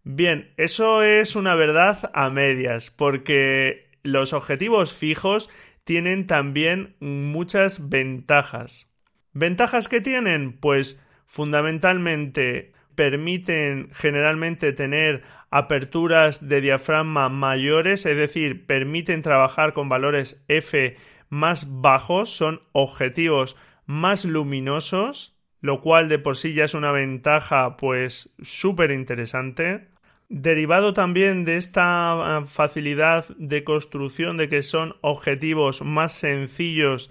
Bien, 0.04 0.52
eso 0.56 1.02
es 1.02 1.35
una 1.35 1.54
verdad 1.54 2.11
a 2.14 2.30
medias, 2.30 2.90
porque 2.90 3.88
los 4.02 4.32
objetivos 4.32 4.92
fijos 4.92 5.50
tienen 5.85 6.26
también 6.26 6.94
muchas 7.00 7.88
ventajas. 7.88 8.88
¿Ventajas 9.32 9.88
que 9.88 10.00
tienen? 10.00 10.52
Pues 10.52 11.00
fundamentalmente 11.26 12.73
permiten 12.95 13.90
generalmente 13.92 14.73
tener 14.73 15.23
aperturas 15.50 16.49
de 16.49 16.61
diafragma 16.61 17.28
mayores, 17.28 18.06
es 18.06 18.16
decir, 18.16 18.66
permiten 18.66 19.23
trabajar 19.23 19.73
con 19.73 19.88
valores 19.88 20.42
F 20.49 20.97
más 21.28 21.80
bajos, 21.80 22.30
son 22.30 22.62
objetivos 22.73 23.56
más 23.85 24.25
luminosos, 24.25 25.38
lo 25.61 25.80
cual 25.80 26.09
de 26.09 26.18
por 26.18 26.37
sí 26.37 26.54
ya 26.54 26.64
es 26.64 26.75
una 26.75 26.92
ventaja 26.92 27.76
pues 27.76 28.35
súper 28.42 28.90
interesante. 28.90 29.88
Derivado 30.28 30.92
también 30.92 31.45
de 31.45 31.56
esta 31.56 32.38
ah, 32.38 32.45
facilidad 32.47 33.26
de 33.38 33.62
construcción 33.62 34.37
de 34.37 34.49
que 34.49 34.62
son 34.62 34.97
objetivos 35.00 35.83
más 35.83 36.12
sencillos, 36.12 37.11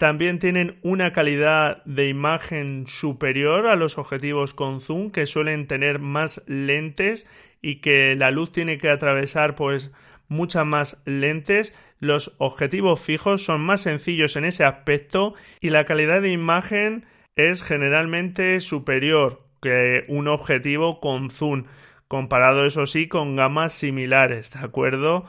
también 0.00 0.38
tienen 0.38 0.78
una 0.80 1.12
calidad 1.12 1.84
de 1.84 2.08
imagen 2.08 2.86
superior 2.86 3.66
a 3.66 3.76
los 3.76 3.98
objetivos 3.98 4.54
con 4.54 4.80
zoom 4.80 5.10
que 5.10 5.26
suelen 5.26 5.66
tener 5.66 5.98
más 5.98 6.42
lentes 6.46 7.26
y 7.60 7.82
que 7.82 8.16
la 8.16 8.30
luz 8.30 8.50
tiene 8.50 8.78
que 8.78 8.88
atravesar 8.88 9.56
pues 9.56 9.92
muchas 10.26 10.64
más 10.64 11.02
lentes. 11.04 11.74
Los 11.98 12.34
objetivos 12.38 12.98
fijos 12.98 13.44
son 13.44 13.60
más 13.60 13.82
sencillos 13.82 14.36
en 14.36 14.46
ese 14.46 14.64
aspecto 14.64 15.34
y 15.60 15.68
la 15.68 15.84
calidad 15.84 16.22
de 16.22 16.32
imagen 16.32 17.04
es 17.36 17.62
generalmente 17.62 18.58
superior 18.60 19.44
que 19.60 20.06
un 20.08 20.28
objetivo 20.28 20.98
con 21.00 21.28
zoom, 21.28 21.64
comparado 22.08 22.64
eso 22.64 22.86
sí 22.86 23.06
con 23.06 23.36
gamas 23.36 23.74
similares, 23.74 24.50
¿de 24.52 24.60
acuerdo? 24.60 25.26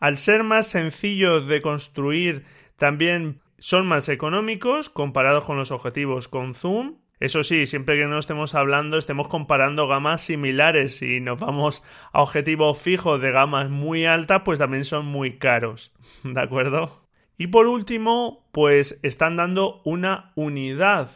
Al 0.00 0.16
ser 0.16 0.42
más 0.42 0.68
sencillos 0.68 1.46
de 1.46 1.60
construir, 1.60 2.46
también 2.78 3.42
son 3.58 3.86
más 3.86 4.08
económicos 4.08 4.90
comparados 4.90 5.44
con 5.44 5.56
los 5.56 5.70
objetivos 5.70 6.28
con 6.28 6.54
zoom. 6.54 6.96
Eso 7.18 7.42
sí, 7.42 7.66
siempre 7.66 7.96
que 7.96 8.06
no 8.06 8.18
estemos 8.18 8.54
hablando, 8.54 8.98
estemos 8.98 9.28
comparando 9.28 9.88
gamas 9.88 10.20
similares. 10.20 10.98
Si 10.98 11.20
nos 11.20 11.40
vamos 11.40 11.82
a 12.12 12.20
objetivos 12.20 12.78
fijos 12.78 13.22
de 13.22 13.32
gamas 13.32 13.70
muy 13.70 14.04
altas, 14.04 14.42
pues 14.44 14.58
también 14.58 14.84
son 14.84 15.06
muy 15.06 15.38
caros. 15.38 15.94
¿De 16.24 16.40
acuerdo? 16.40 17.06
Y 17.38 17.48
por 17.48 17.66
último, 17.66 18.48
pues 18.52 18.98
están 19.02 19.36
dando 19.36 19.80
una 19.84 20.32
unidad 20.36 21.10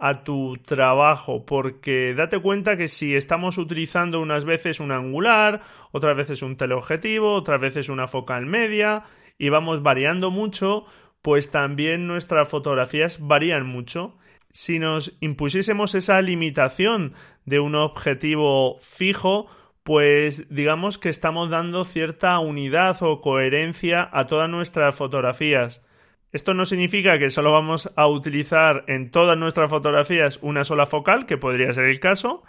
a 0.00 0.24
tu 0.24 0.56
trabajo, 0.64 1.44
porque 1.44 2.14
date 2.14 2.38
cuenta 2.38 2.76
que 2.76 2.88
si 2.88 3.14
estamos 3.14 3.58
utilizando 3.58 4.20
unas 4.20 4.46
veces 4.46 4.80
un 4.80 4.92
angular, 4.92 5.60
otras 5.92 6.16
veces 6.16 6.42
un 6.42 6.56
teleobjetivo, 6.56 7.34
otras 7.34 7.60
veces 7.60 7.90
una 7.90 8.08
focal 8.08 8.46
media, 8.46 9.02
y 9.36 9.50
vamos 9.50 9.82
variando 9.82 10.30
mucho, 10.30 10.86
pues 11.22 11.50
también 11.50 12.06
nuestras 12.06 12.48
fotografías 12.48 13.18
varían 13.20 13.66
mucho. 13.66 14.16
Si 14.50 14.78
nos 14.78 15.16
impusiésemos 15.20 15.94
esa 15.94 16.20
limitación 16.22 17.14
de 17.44 17.60
un 17.60 17.74
objetivo 17.74 18.78
fijo, 18.80 19.46
pues 19.82 20.46
digamos 20.54 20.98
que 20.98 21.08
estamos 21.08 21.50
dando 21.50 21.84
cierta 21.84 22.38
unidad 22.38 22.96
o 23.02 23.20
coherencia 23.20 24.08
a 24.12 24.26
todas 24.26 24.48
nuestras 24.48 24.96
fotografías. 24.96 25.84
Esto 26.32 26.54
no 26.54 26.64
significa 26.64 27.18
que 27.18 27.30
solo 27.30 27.52
vamos 27.52 27.90
a 27.96 28.06
utilizar 28.06 28.84
en 28.86 29.10
todas 29.10 29.36
nuestras 29.36 29.68
fotografías 29.68 30.38
una 30.42 30.64
sola 30.64 30.86
focal, 30.86 31.26
que 31.26 31.38
podría 31.38 31.72
ser 31.72 31.86
el 31.86 31.98
caso, 31.98 32.44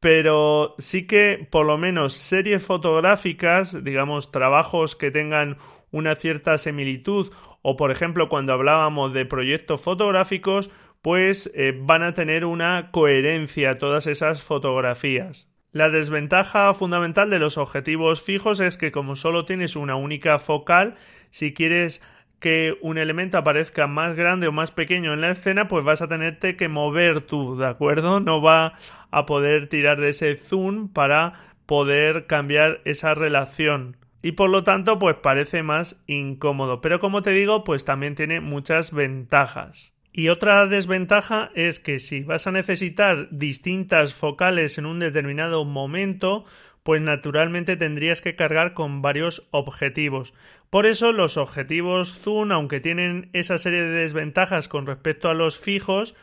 pero 0.00 0.74
sí 0.78 1.06
que 1.06 1.48
por 1.50 1.64
lo 1.64 1.78
menos 1.78 2.12
series 2.12 2.62
fotográficas, 2.62 3.82
digamos, 3.82 4.30
trabajos 4.30 4.96
que 4.96 5.10
tengan 5.10 5.56
una 5.90 6.16
cierta 6.16 6.58
similitud, 6.58 7.32
o 7.62 7.76
por 7.76 7.90
ejemplo 7.90 8.28
cuando 8.28 8.52
hablábamos 8.52 9.12
de 9.12 9.26
proyectos 9.26 9.80
fotográficos, 9.80 10.70
pues 11.02 11.50
eh, 11.54 11.72
van 11.76 12.02
a 12.02 12.14
tener 12.14 12.44
una 12.44 12.90
coherencia 12.90 13.78
todas 13.78 14.06
esas 14.06 14.42
fotografías. 14.42 15.48
La 15.72 15.90
desventaja 15.90 16.72
fundamental 16.74 17.28
de 17.28 17.38
los 17.38 17.58
objetivos 17.58 18.22
fijos 18.22 18.60
es 18.60 18.78
que 18.78 18.92
como 18.92 19.14
solo 19.14 19.44
tienes 19.44 19.76
una 19.76 19.94
única 19.94 20.38
focal, 20.38 20.94
si 21.30 21.52
quieres 21.52 22.02
que 22.40 22.76
un 22.80 22.98
elemento 22.98 23.38
aparezca 23.38 23.86
más 23.86 24.16
grande 24.16 24.46
o 24.48 24.52
más 24.52 24.70
pequeño 24.70 25.12
en 25.12 25.20
la 25.20 25.30
escena, 25.30 25.68
pues 25.68 25.84
vas 25.84 26.02
a 26.02 26.08
tenerte 26.08 26.56
que 26.56 26.68
mover 26.68 27.20
tú, 27.20 27.56
¿de 27.56 27.66
acuerdo? 27.66 28.20
No 28.20 28.42
va 28.42 28.74
a 29.10 29.26
poder 29.26 29.68
tirar 29.68 30.00
de 30.00 30.10
ese 30.10 30.34
zoom 30.34 30.88
para 30.88 31.34
poder 31.66 32.26
cambiar 32.26 32.80
esa 32.84 33.14
relación. 33.14 33.96
Y 34.26 34.32
por 34.32 34.50
lo 34.50 34.64
tanto, 34.64 34.98
pues 34.98 35.14
parece 35.22 35.62
más 35.62 36.02
incómodo. 36.08 36.80
Pero 36.80 36.98
como 36.98 37.22
te 37.22 37.30
digo, 37.30 37.62
pues 37.62 37.84
también 37.84 38.16
tiene 38.16 38.40
muchas 38.40 38.90
ventajas. 38.90 39.94
Y 40.12 40.30
otra 40.30 40.66
desventaja 40.66 41.52
es 41.54 41.78
que 41.78 42.00
si 42.00 42.24
vas 42.24 42.48
a 42.48 42.50
necesitar 42.50 43.28
distintas 43.30 44.14
focales 44.14 44.78
en 44.78 44.86
un 44.86 44.98
determinado 44.98 45.64
momento, 45.64 46.44
pues 46.82 47.00
naturalmente 47.02 47.76
tendrías 47.76 48.20
que 48.20 48.34
cargar 48.34 48.74
con 48.74 49.00
varios 49.00 49.46
objetivos. 49.52 50.34
Por 50.70 50.86
eso 50.86 51.12
los 51.12 51.36
objetivos 51.36 52.18
zoom, 52.18 52.50
aunque 52.50 52.80
tienen 52.80 53.30
esa 53.32 53.58
serie 53.58 53.82
de 53.82 54.00
desventajas 54.00 54.66
con 54.66 54.86
respecto 54.86 55.28
a 55.28 55.34
los 55.34 55.56
fijos, 55.56 56.16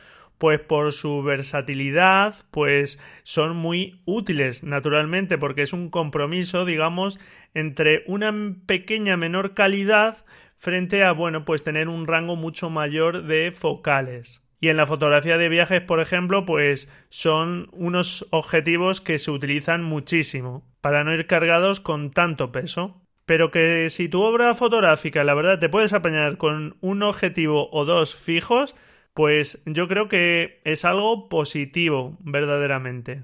pues 0.43 0.59
por 0.59 0.91
su 0.91 1.23
versatilidad, 1.23 2.35
pues 2.51 2.99
son 3.23 3.55
muy 3.55 4.01
útiles, 4.03 4.65
naturalmente, 4.65 5.37
porque 5.37 5.61
es 5.61 5.71
un 5.71 5.89
compromiso, 5.89 6.65
digamos, 6.65 7.17
entre 7.53 8.03
una 8.07 8.33
pequeña 8.65 9.15
menor 9.15 9.53
calidad 9.53 10.25
frente 10.57 11.05
a, 11.05 11.13
bueno, 11.13 11.45
pues 11.45 11.63
tener 11.63 11.87
un 11.87 12.07
rango 12.07 12.35
mucho 12.35 12.69
mayor 12.69 13.23
de 13.23 13.53
focales. 13.53 14.43
Y 14.59 14.67
en 14.67 14.75
la 14.75 14.85
fotografía 14.85 15.37
de 15.37 15.47
viajes, 15.47 15.79
por 15.79 16.01
ejemplo, 16.01 16.45
pues 16.45 16.91
son 17.07 17.69
unos 17.71 18.27
objetivos 18.31 18.99
que 18.99 19.19
se 19.19 19.31
utilizan 19.31 19.81
muchísimo 19.81 20.69
para 20.81 21.05
no 21.05 21.13
ir 21.13 21.25
cargados 21.25 21.79
con 21.79 22.11
tanto 22.11 22.51
peso. 22.51 23.01
Pero 23.25 23.49
que 23.49 23.87
si 23.87 24.09
tu 24.09 24.21
obra 24.21 24.53
fotográfica, 24.55 25.23
la 25.23 25.35
verdad, 25.35 25.59
te 25.59 25.69
puedes 25.69 25.93
apañar 25.93 26.35
con 26.35 26.75
un 26.81 27.01
objetivo 27.01 27.69
o 27.71 27.85
dos 27.85 28.13
fijos, 28.13 28.75
pues 29.13 29.63
yo 29.65 29.87
creo 29.87 30.07
que 30.07 30.61
es 30.63 30.85
algo 30.85 31.29
positivo, 31.29 32.17
verdaderamente. 32.21 33.23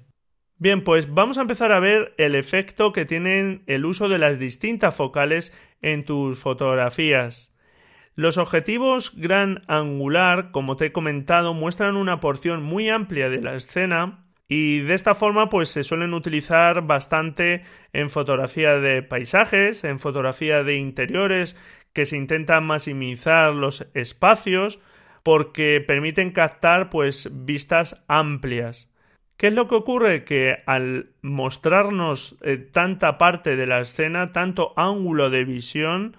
Bien, 0.58 0.84
pues 0.84 1.14
vamos 1.14 1.38
a 1.38 1.42
empezar 1.42 1.72
a 1.72 1.80
ver 1.80 2.14
el 2.18 2.36
efecto 2.36 2.92
que 2.92 3.06
tienen 3.06 3.64
el 3.66 3.86
uso 3.86 4.10
de 4.10 4.20
las 4.20 4.40
distintas 4.40 4.96
focales 4.96 5.54
en 5.82 6.04
tus 6.04 6.40
fotografías. 6.40 7.56
Los 8.16 8.38
objetivos 8.38 9.16
gran 9.16 9.64
angular, 9.68 10.52
como 10.52 10.76
te 10.76 10.88
he 10.88 10.92
comentado, 10.92 11.54
muestran 11.54 11.96
una 11.96 12.20
porción 12.20 12.62
muy 12.62 12.90
amplia 12.90 13.30
de 13.30 13.42
la 13.42 13.56
escena 13.56 14.26
y 14.50 14.80
de 14.80 14.96
esta 14.96 15.16
forma 15.16 15.48
pues 15.48 15.70
se 15.70 15.86
suelen 15.86 16.14
utilizar 16.14 16.86
bastante 16.86 17.64
en 17.94 18.10
fotografía 18.10 18.76
de 18.80 19.02
paisajes, 19.02 19.86
en 19.86 20.00
fotografía 20.00 20.64
de 20.64 20.76
interiores 20.76 21.56
que 21.94 22.06
se 22.06 22.18
intentan 22.18 22.66
maximizar 22.66 23.54
los 23.54 23.88
espacios 23.94 24.82
porque 25.24 25.84
permiten 25.86 26.32
captar 26.32 26.90
pues 26.90 27.30
vistas 27.46 28.04
amplias. 28.08 28.90
¿Qué 29.40 29.48
es 29.48 29.54
lo 29.54 29.70
que 29.70 29.76
ocurre? 29.76 30.26
Que 30.26 30.64
al 30.66 31.12
mostrarnos 31.22 32.38
eh, 32.42 32.58
tanta 32.58 33.18
parte 33.18 33.56
de 33.56 33.68
la 33.68 33.80
escena, 33.80 34.34
tanto 34.34 34.74
ángulo 34.76 35.30
de 35.30 35.46
visión, 35.46 36.18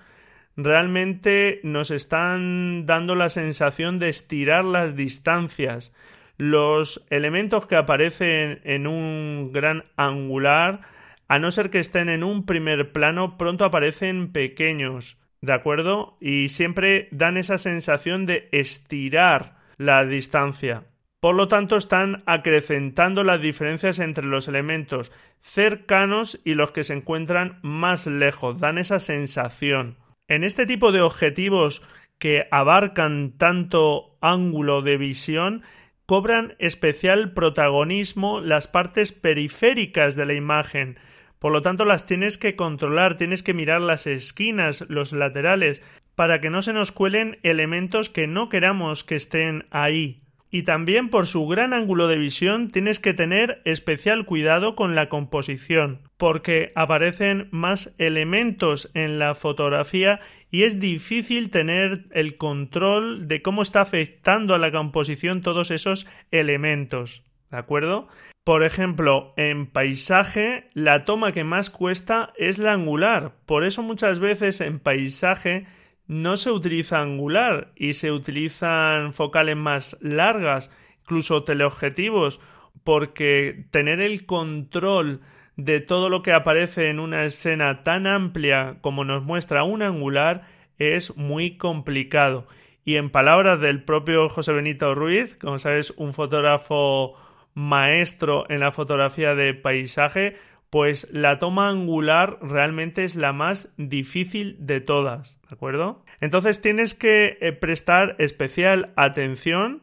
realmente 0.57 1.61
nos 1.63 1.91
están 1.91 2.87
dando 2.87 3.15
la 3.15 3.29
sensación 3.29 3.99
de 3.99 4.09
estirar 4.09 4.65
las 4.65 4.97
distancias. 4.97 5.95
Los 6.39 7.07
elementos 7.11 7.67
que 7.67 7.77
aparecen 7.77 8.63
en 8.65 8.87
un 8.87 9.51
gran 9.53 9.85
angular, 9.97 10.81
a 11.29 11.39
no 11.39 11.51
ser 11.51 11.69
que 11.69 11.79
estén 11.79 12.09
en 12.09 12.25
un 12.25 12.47
primer 12.47 12.91
plano, 12.91 13.37
pronto 13.37 13.67
aparecen 13.67 14.33
pequeños, 14.33 15.20
¿de 15.41 15.53
acuerdo? 15.53 16.17
Y 16.21 16.49
siempre 16.49 17.09
dan 17.11 17.37
esa 17.37 17.59
sensación 17.59 18.27
de 18.27 18.49
estirar 18.53 19.57
la 19.77 20.05
distancia. 20.05 20.85
Por 21.21 21.35
lo 21.35 21.49
tanto, 21.49 21.77
están 21.77 22.23
acrecentando 22.25 23.25
las 23.25 23.43
diferencias 23.43 23.99
entre 23.99 24.27
los 24.27 24.49
elementos 24.49 25.13
cercanos 25.43 26.41
y 26.45 26.55
los 26.55 26.73
que 26.73 26.85
se 26.85 26.95
encuentran 26.95 27.59
más 27.63 28.07
lejos, 28.07 28.59
dan 28.59 28.79
esa 28.79 28.99
sensación. 29.01 29.99
En 30.29 30.45
este 30.45 30.65
tipo 30.65 30.93
de 30.93 31.03
objetivos 31.03 31.83
que 32.19 32.47
abarcan 32.51 33.33
tanto 33.37 34.17
ángulo 34.21 34.83
de 34.83 34.97
visión, 34.97 35.63
cobran 36.07 36.55
especial 36.59 37.33
protagonismo 37.33 38.41
las 38.41 38.69
partes 38.69 39.13
periféricas 39.13 40.17
de 40.17 40.27
la 40.27 40.35
imagen. 40.35 40.99
Por 41.41 41.51
lo 41.51 41.63
tanto, 41.63 41.85
las 41.85 42.07
tienes 42.07 42.39
que 42.39 42.55
controlar, 42.55 43.17
tienes 43.17 43.43
que 43.43 43.55
mirar 43.55 43.81
las 43.81 44.07
esquinas, 44.07 44.85
los 44.89 45.13
laterales, 45.13 45.83
para 46.15 46.41
que 46.41 46.51
no 46.51 46.63
se 46.63 46.73
nos 46.73 46.93
cuelen 46.93 47.39
elementos 47.43 48.11
que 48.11 48.29
no 48.29 48.49
queramos 48.49 49.03
que 49.03 49.17
estén 49.17 49.67
ahí 49.73 50.23
y 50.51 50.65
también 50.65 51.09
por 51.09 51.27
su 51.27 51.47
gran 51.47 51.73
ángulo 51.73 52.09
de 52.09 52.19
visión 52.19 52.69
tienes 52.69 52.99
que 52.99 53.15
tener 53.15 53.63
especial 53.65 54.25
cuidado 54.25 54.75
con 54.75 54.95
la 54.95 55.09
composición, 55.09 56.01
porque 56.17 56.73
aparecen 56.75 57.49
más 57.53 57.95
elementos 57.99 58.91
en 58.95 59.19
la 59.19 59.35
fotografía 59.35 60.21
y 60.51 60.65
es 60.65 60.81
difícil 60.81 61.51
tener 61.51 62.07
el 62.11 62.37
control 62.37 63.29
de 63.29 63.43
cómo 63.43 63.63
está 63.63 63.81
afectando 63.81 64.55
a 64.55 64.59
la 64.59 64.73
composición 64.73 65.41
todos 65.41 65.71
esos 65.71 66.09
elementos. 66.33 67.23
¿De 67.51 67.59
acuerdo? 67.59 68.09
Por 68.45 68.65
ejemplo, 68.65 69.35
en 69.37 69.67
paisaje, 69.67 70.69
la 70.73 71.05
toma 71.05 71.33
que 71.33 71.45
más 71.45 71.71
cuesta 71.71 72.33
es 72.37 72.59
la 72.59 72.73
angular. 72.73 73.35
Por 73.47 73.65
eso 73.65 73.83
muchas 73.83 74.21
veces 74.21 74.61
en 74.61 74.79
paisaje 74.79 75.67
no 76.07 76.37
se 76.37 76.51
utiliza 76.51 77.01
angular 77.01 77.73
y 77.77 77.95
se 77.95 78.13
utilizan 78.13 79.13
focales 79.13 79.57
más 79.57 79.97
largas, 80.01 80.71
incluso 81.03 81.45
teleobjetivos, 81.45 82.41
porque 82.83 83.67
tener 83.71 84.01
el 84.01 84.27
control 84.27 85.21
de 85.57 85.81
todo 85.81 86.09
lo 86.09 86.23
que 86.23 86.33
aparece 86.33 86.89
en 86.89 86.99
una 86.99 87.25
escena 87.25 87.83
tan 87.83 88.07
amplia 88.07 88.79
como 88.81 89.05
nos 89.05 89.23
muestra 89.23 89.65
un 89.65 89.83
angular 89.83 90.43
es 90.79 91.17
muy 91.17 91.59
complicado. 91.59 92.47
Y 92.85 92.97
en 92.97 93.11
palabras 93.11 93.61
del 93.61 93.85
propio 93.85 94.29
José 94.29 94.53
Benito 94.53 94.95
Ruiz, 94.95 95.37
como 95.37 95.59
sabes, 95.59 95.93
un 95.97 96.15
fotógrafo 96.15 97.17
maestro 97.55 98.45
en 98.49 98.61
la 98.61 98.71
fotografía 98.71 99.35
de 99.35 99.55
paisaje, 99.55 100.37
pues 100.71 101.09
la 101.13 101.39
toma 101.39 101.69
angular 101.69 102.39
realmente 102.41 103.05
es 103.05 103.17
la 103.17 103.33
más 103.33 103.75
difícil 103.77 104.57
de 104.61 104.81
todas, 104.81 105.41
¿de 105.49 105.55
acuerdo? 105.55 106.05
Entonces 106.21 106.61
tienes 106.61 106.95
que 106.95 107.39
eh, 107.41 107.53
prestar 107.53 108.15
especial 108.19 108.93
atención 108.97 109.83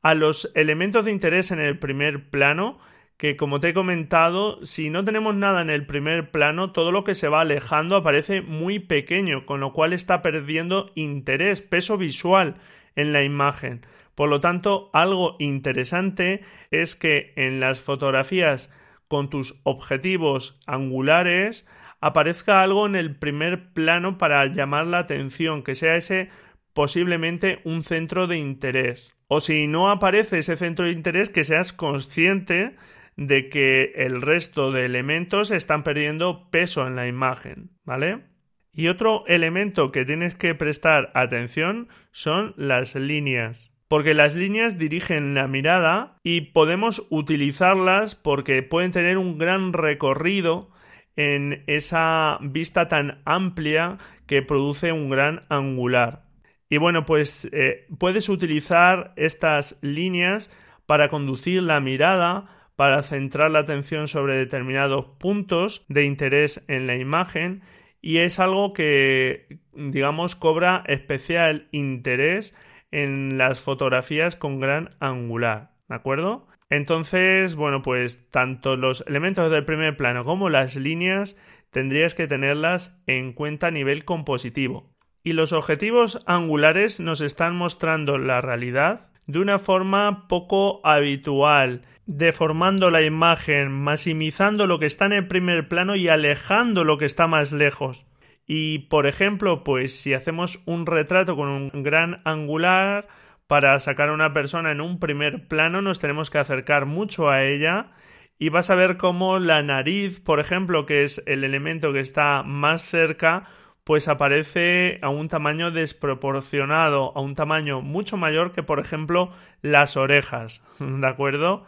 a 0.00 0.14
los 0.14 0.52
elementos 0.54 1.04
de 1.04 1.10
interés 1.10 1.50
en 1.50 1.60
el 1.60 1.78
primer 1.78 2.30
plano, 2.30 2.78
que 3.16 3.36
como 3.36 3.58
te 3.58 3.70
he 3.70 3.74
comentado, 3.74 4.64
si 4.64 4.90
no 4.90 5.04
tenemos 5.04 5.34
nada 5.34 5.60
en 5.60 5.70
el 5.70 5.86
primer 5.86 6.30
plano, 6.30 6.70
todo 6.70 6.92
lo 6.92 7.02
que 7.02 7.16
se 7.16 7.26
va 7.26 7.40
alejando 7.40 7.96
aparece 7.96 8.42
muy 8.42 8.78
pequeño, 8.78 9.44
con 9.44 9.58
lo 9.58 9.72
cual 9.72 9.92
está 9.92 10.22
perdiendo 10.22 10.92
interés, 10.94 11.62
peso 11.62 11.98
visual 11.98 12.54
en 12.94 13.12
la 13.12 13.24
imagen. 13.24 13.84
Por 14.18 14.30
lo 14.30 14.40
tanto, 14.40 14.90
algo 14.94 15.36
interesante 15.38 16.40
es 16.72 16.96
que 16.96 17.32
en 17.36 17.60
las 17.60 17.78
fotografías 17.78 18.68
con 19.06 19.30
tus 19.30 19.60
objetivos 19.62 20.58
angulares 20.66 21.68
aparezca 22.00 22.60
algo 22.60 22.84
en 22.86 22.96
el 22.96 23.14
primer 23.14 23.72
plano 23.72 24.18
para 24.18 24.44
llamar 24.46 24.88
la 24.88 24.98
atención, 24.98 25.62
que 25.62 25.76
sea 25.76 25.94
ese 25.94 26.30
posiblemente 26.72 27.60
un 27.62 27.84
centro 27.84 28.26
de 28.26 28.38
interés. 28.38 29.16
O 29.28 29.40
si 29.40 29.68
no 29.68 29.88
aparece 29.88 30.38
ese 30.38 30.56
centro 30.56 30.86
de 30.86 30.90
interés, 30.90 31.30
que 31.30 31.44
seas 31.44 31.72
consciente 31.72 32.74
de 33.14 33.48
que 33.48 33.92
el 33.94 34.20
resto 34.20 34.72
de 34.72 34.84
elementos 34.84 35.52
están 35.52 35.84
perdiendo 35.84 36.50
peso 36.50 36.88
en 36.88 36.96
la 36.96 37.06
imagen, 37.06 37.70
¿vale? 37.84 38.24
Y 38.72 38.88
otro 38.88 39.22
elemento 39.28 39.92
que 39.92 40.04
tienes 40.04 40.34
que 40.34 40.56
prestar 40.56 41.12
atención 41.14 41.86
son 42.10 42.52
las 42.56 42.96
líneas 42.96 43.77
porque 43.88 44.14
las 44.14 44.34
líneas 44.34 44.78
dirigen 44.78 45.34
la 45.34 45.48
mirada 45.48 46.16
y 46.22 46.52
podemos 46.52 47.06
utilizarlas 47.10 48.14
porque 48.14 48.62
pueden 48.62 48.92
tener 48.92 49.18
un 49.18 49.38
gran 49.38 49.72
recorrido 49.72 50.70
en 51.16 51.64
esa 51.66 52.38
vista 52.42 52.86
tan 52.86 53.22
amplia 53.24 53.96
que 54.26 54.42
produce 54.42 54.92
un 54.92 55.08
gran 55.08 55.40
angular. 55.48 56.22
Y 56.70 56.76
bueno, 56.76 57.06
pues 57.06 57.48
eh, 57.50 57.86
puedes 57.98 58.28
utilizar 58.28 59.14
estas 59.16 59.78
líneas 59.80 60.52
para 60.86 61.08
conducir 61.08 61.62
la 61.62 61.80
mirada, 61.80 62.46
para 62.76 63.02
centrar 63.02 63.50
la 63.50 63.60
atención 63.60 64.06
sobre 64.06 64.36
determinados 64.36 65.06
puntos 65.18 65.84
de 65.88 66.04
interés 66.04 66.62
en 66.68 66.86
la 66.86 66.96
imagen 66.96 67.62
y 68.00 68.18
es 68.18 68.38
algo 68.38 68.72
que 68.72 69.58
digamos 69.72 70.36
cobra 70.36 70.84
especial 70.86 71.68
interés 71.72 72.54
en 72.90 73.38
las 73.38 73.60
fotografías 73.60 74.36
con 74.36 74.60
gran 74.60 74.96
angular, 75.00 75.72
¿de 75.88 75.94
acuerdo? 75.94 76.46
Entonces, 76.70 77.54
bueno, 77.54 77.82
pues 77.82 78.30
tanto 78.30 78.76
los 78.76 79.04
elementos 79.06 79.50
del 79.50 79.64
primer 79.64 79.96
plano 79.96 80.24
como 80.24 80.50
las 80.50 80.76
líneas 80.76 81.36
tendrías 81.70 82.14
que 82.14 82.26
tenerlas 82.26 83.00
en 83.06 83.32
cuenta 83.32 83.68
a 83.68 83.70
nivel 83.70 84.04
compositivo. 84.04 84.90
Y 85.22 85.32
los 85.32 85.52
objetivos 85.52 86.22
angulares 86.26 87.00
nos 87.00 87.20
están 87.20 87.56
mostrando 87.56 88.18
la 88.18 88.40
realidad 88.40 89.12
de 89.26 89.40
una 89.40 89.58
forma 89.58 90.26
poco 90.26 90.80
habitual, 90.86 91.82
deformando 92.06 92.90
la 92.90 93.02
imagen, 93.02 93.70
maximizando 93.70 94.66
lo 94.66 94.78
que 94.78 94.86
está 94.86 95.04
en 95.06 95.12
el 95.12 95.26
primer 95.26 95.68
plano 95.68 95.96
y 95.96 96.08
alejando 96.08 96.82
lo 96.84 96.96
que 96.96 97.04
está 97.04 97.26
más 97.26 97.52
lejos. 97.52 98.06
Y 98.48 98.80
por 98.80 99.06
ejemplo, 99.06 99.62
pues 99.62 100.00
si 100.00 100.14
hacemos 100.14 100.60
un 100.64 100.86
retrato 100.86 101.36
con 101.36 101.48
un 101.48 101.82
gran 101.84 102.22
angular, 102.24 103.06
para 103.48 103.80
sacar 103.80 104.10
a 104.10 104.12
una 104.12 104.32
persona 104.34 104.70
en 104.70 104.80
un 104.80 105.00
primer 105.00 105.48
plano 105.48 105.80
nos 105.82 105.98
tenemos 105.98 106.30
que 106.30 106.38
acercar 106.38 106.84
mucho 106.84 107.30
a 107.30 107.44
ella 107.44 107.90
y 108.38 108.50
vas 108.50 108.70
a 108.70 108.76
ver 108.76 108.98
cómo 108.98 109.38
la 109.40 109.62
nariz, 109.62 110.20
por 110.20 110.38
ejemplo, 110.38 110.86
que 110.86 111.02
es 111.02 111.22
el 111.26 111.42
elemento 111.42 111.92
que 111.92 112.00
está 112.00 112.42
más 112.44 112.82
cerca, 112.82 113.48
pues 113.84 114.06
aparece 114.06 114.98
a 115.02 115.08
un 115.08 115.28
tamaño 115.28 115.70
desproporcionado, 115.70 117.12
a 117.16 117.20
un 117.20 117.34
tamaño 117.34 117.80
mucho 117.80 118.18
mayor 118.18 118.52
que, 118.52 118.62
por 118.62 118.78
ejemplo, 118.78 119.32
las 119.62 119.96
orejas, 119.96 120.62
¿de 120.78 121.06
acuerdo? 121.06 121.64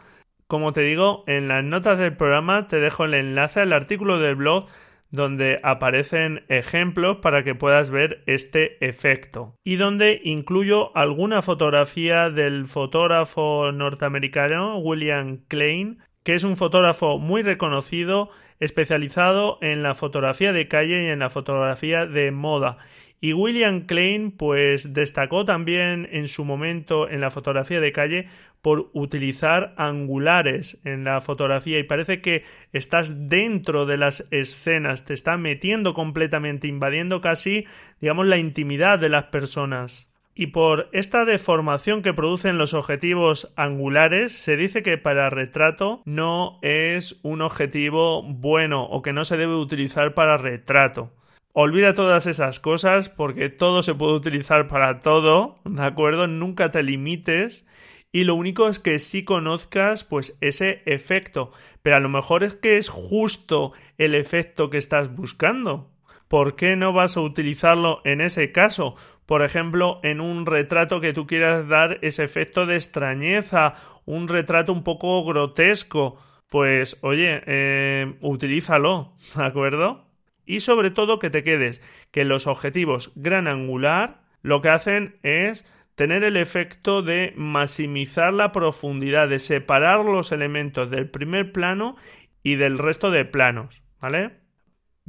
Como 0.47 0.73
te 0.73 0.83
digo, 0.83 1.25
en 1.27 1.49
las 1.49 1.65
notas 1.65 1.99
del 1.99 2.15
programa 2.15 2.69
te 2.69 2.79
dejo 2.79 3.07
el 3.07 3.15
enlace 3.15 3.61
al 3.61 3.73
artículo 3.73 4.19
del 4.19 4.37
blog 4.37 4.67
donde 5.11 5.61
aparecen 5.63 6.45
ejemplos 6.49 7.19
para 7.19 7.43
que 7.43 7.55
puedas 7.55 7.91
ver 7.91 8.23
este 8.27 8.85
efecto. 8.87 9.55
Y 9.65 9.77
donde 9.77 10.21
incluyo 10.25 10.97
alguna 10.97 11.43
fotografía 11.43 12.31
del 12.31 12.67
fotógrafo 12.67 13.73
norteamericano 13.73 14.79
William 14.79 15.39
Klein 15.49 15.99
que 16.23 16.35
es 16.35 16.45
un 16.45 16.57
fotógrafo 16.57 17.19
muy 17.19 17.43
reconocido 17.43 18.31
especializado 18.61 19.59
en 19.61 19.83
la 19.83 19.95
fotografía 19.95 20.53
de 20.53 20.69
calle 20.69 21.05
y 21.05 21.07
en 21.07 21.19
la 21.19 21.31
fotografía 21.31 22.07
de 22.07 22.31
moda 22.31 22.79
y 23.21 23.35
William 23.35 23.83
Klein 23.83 24.31
pues 24.31 24.95
destacó 24.95 25.45
también 25.45 26.09
en 26.11 26.27
su 26.27 26.45
momento 26.45 27.09
en 27.09 27.21
la 27.21 27.31
fotografía 27.31 27.81
de 27.81 27.93
calle 27.93 28.29
por 28.63 28.91
utilizar 28.93 29.75
angulares 29.77 30.81
en 30.85 31.05
la 31.05 31.21
fotografía 31.21 31.79
y 31.79 31.85
parece 31.85 32.21
que 32.21 32.45
estás 32.73 33.29
dentro 33.29 33.87
de 33.87 33.97
las 33.99 34.27
escenas, 34.31 35.05
te 35.05 35.15
está 35.15 35.37
metiendo 35.37 35.95
completamente, 35.95 36.69
invadiendo 36.69 37.21
casi, 37.21 37.67
digamos, 38.01 38.27
la 38.27 38.39
intimidad 38.39 38.99
de 38.99 39.09
las 39.09 39.25
personas. 39.25 40.10
Y 40.35 40.49
por 40.49 40.89
esta 40.93 41.25
deformación 41.25 42.03
que 42.03 42.15
producen 42.15 42.57
los 42.57 42.73
objetivos 42.73 43.53
angulares, 43.57 44.33
se 44.33 44.57
dice 44.57 44.83
que 44.83 44.97
para 44.97 45.29
retrato 45.29 46.03
no 46.05 46.59
es 46.63 47.19
un 47.23 47.43
objetivo 47.43 48.23
bueno 48.23 48.85
o 48.85 49.03
que 49.03 49.13
no 49.13 49.25
se 49.25 49.37
debe 49.37 49.57
utilizar 49.57 50.15
para 50.15 50.39
retrato. 50.39 51.13
Olvida 51.53 51.95
todas 51.95 52.27
esas 52.27 52.61
cosas 52.61 53.09
porque 53.09 53.49
todo 53.49 53.83
se 53.83 53.95
puede 53.95 54.15
utilizar 54.15 54.69
para 54.69 55.01
todo, 55.01 55.59
¿de 55.65 55.83
acuerdo? 55.83 56.29
Nunca 56.29 56.71
te 56.71 56.85
limites 56.85 57.67
y 58.13 58.25
lo 58.25 58.35
único 58.35 58.69
es 58.69 58.79
que 58.79 58.99
sí 58.99 59.25
conozcas 59.25 60.05
pues 60.05 60.37
ese 60.41 60.83
efecto, 60.87 61.53
pero 61.83 61.97
a 61.97 62.01
lo 62.01 62.09
mejor 62.09 62.45
es 62.45 62.55
que 62.55 62.77
es 62.77 62.89
justo 62.89 63.73
el 63.99 64.15
efecto 64.15 64.71
que 64.71 64.79
estás 64.79 65.15
buscando. 65.15 65.91
¿Por 66.31 66.55
qué 66.55 66.77
no 66.77 66.93
vas 66.93 67.17
a 67.17 67.23
utilizarlo 67.23 68.01
en 68.05 68.21
ese 68.21 68.53
caso? 68.53 68.95
Por 69.27 69.43
ejemplo, 69.43 69.99
en 70.05 70.21
un 70.21 70.47
retrato 70.47 71.01
que 71.01 71.13
tú 71.13 71.27
quieras 71.27 71.67
dar 71.69 71.99
ese 72.03 72.25
efecto 72.25 72.67
de 72.67 72.77
extrañeza, 72.77 73.75
un 74.07 74.29
retrato 74.29 74.73
un 74.73 74.85
poco 74.85 75.25
grotesco, 75.25 76.17
pues 76.49 76.99
oye, 77.01 77.43
eh, 77.47 78.15
utilízalo, 78.21 79.15
¿de 79.35 79.45
acuerdo? 79.45 80.11
y 80.51 80.61
sobre 80.61 80.91
todo 80.91 81.21
que 81.21 81.31
te 81.31 81.45
quedes 81.45 81.81
que 82.11 82.25
los 82.25 82.49
objetivos 82.49 83.13
gran 83.15 83.47
angular 83.47 84.23
lo 84.43 84.61
que 84.61 84.71
hacen 84.71 85.17
es 85.23 85.65
tener 85.95 86.25
el 86.25 86.37
efecto 86.37 87.03
de 87.03 87.33
maximizar 87.37 88.33
la 88.33 88.51
profundidad, 88.51 89.29
de 89.29 89.39
separar 89.39 90.05
los 90.05 90.33
elementos 90.33 90.91
del 90.91 91.09
primer 91.09 91.53
plano 91.53 91.95
y 92.43 92.57
del 92.57 92.79
resto 92.79 93.11
de 93.11 93.25
planos, 93.27 93.83
¿vale? 94.01 94.40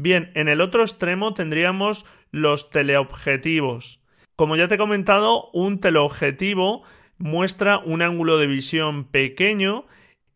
Bien, 0.02 0.32
en 0.34 0.48
el 0.48 0.62
otro 0.62 0.82
extremo 0.82 1.36
tendríamos 1.36 2.08
los 2.32 2.72
teleobjetivos. 2.72 4.02
Como 4.36 4.56
ya 4.56 4.68
te 4.68 4.74
he 4.74 4.80
comentado, 4.80 5.52
un 5.54 5.80
teleobjetivo 5.80 6.82
muestra 7.20 7.78
un 7.78 8.02
ángulo 8.02 8.40
de 8.40 8.48
visión 8.48 9.04
pequeño 9.06 9.86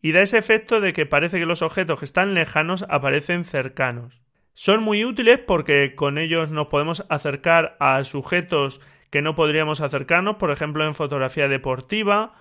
y 0.00 0.12
da 0.12 0.22
ese 0.22 0.38
efecto 0.38 0.80
de 0.80 0.92
que 0.92 1.04
parece 1.04 1.40
que 1.40 1.46
los 1.46 1.62
objetos 1.62 1.98
que 1.98 2.04
están 2.04 2.32
lejanos 2.32 2.86
aparecen 2.88 3.44
cercanos. 3.44 4.22
Son 4.54 4.84
muy 4.84 5.04
útiles 5.04 5.40
porque 5.44 5.96
con 5.96 6.16
ellos 6.16 6.52
nos 6.52 6.68
podemos 6.68 7.04
acercar 7.08 7.76
a 7.80 8.04
sujetos 8.04 8.80
que 9.10 9.20
no 9.20 9.34
podríamos 9.34 9.80
acercarnos, 9.80 10.36
por 10.36 10.52
ejemplo 10.52 10.86
en 10.86 10.94
fotografía 10.94 11.48
deportiva 11.48 12.34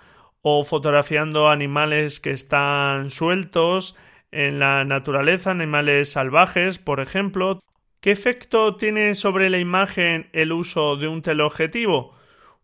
o 0.43 0.63
fotografiando 0.63 1.49
animales 1.49 2.19
que 2.19 2.29
están 2.29 3.09
sueltos 3.09 3.95
en 4.35 4.59
la 4.59 4.83
naturaleza, 4.83 5.51
animales 5.51 6.11
salvajes, 6.11 6.77
por 6.77 6.99
ejemplo. 6.99 7.61
¿Qué 8.01 8.11
efecto 8.11 8.75
tiene 8.75 9.15
sobre 9.15 9.49
la 9.49 9.57
imagen 9.57 10.29
el 10.33 10.51
uso 10.51 10.97
de 10.97 11.07
un 11.07 11.21
teleobjetivo? 11.21 12.13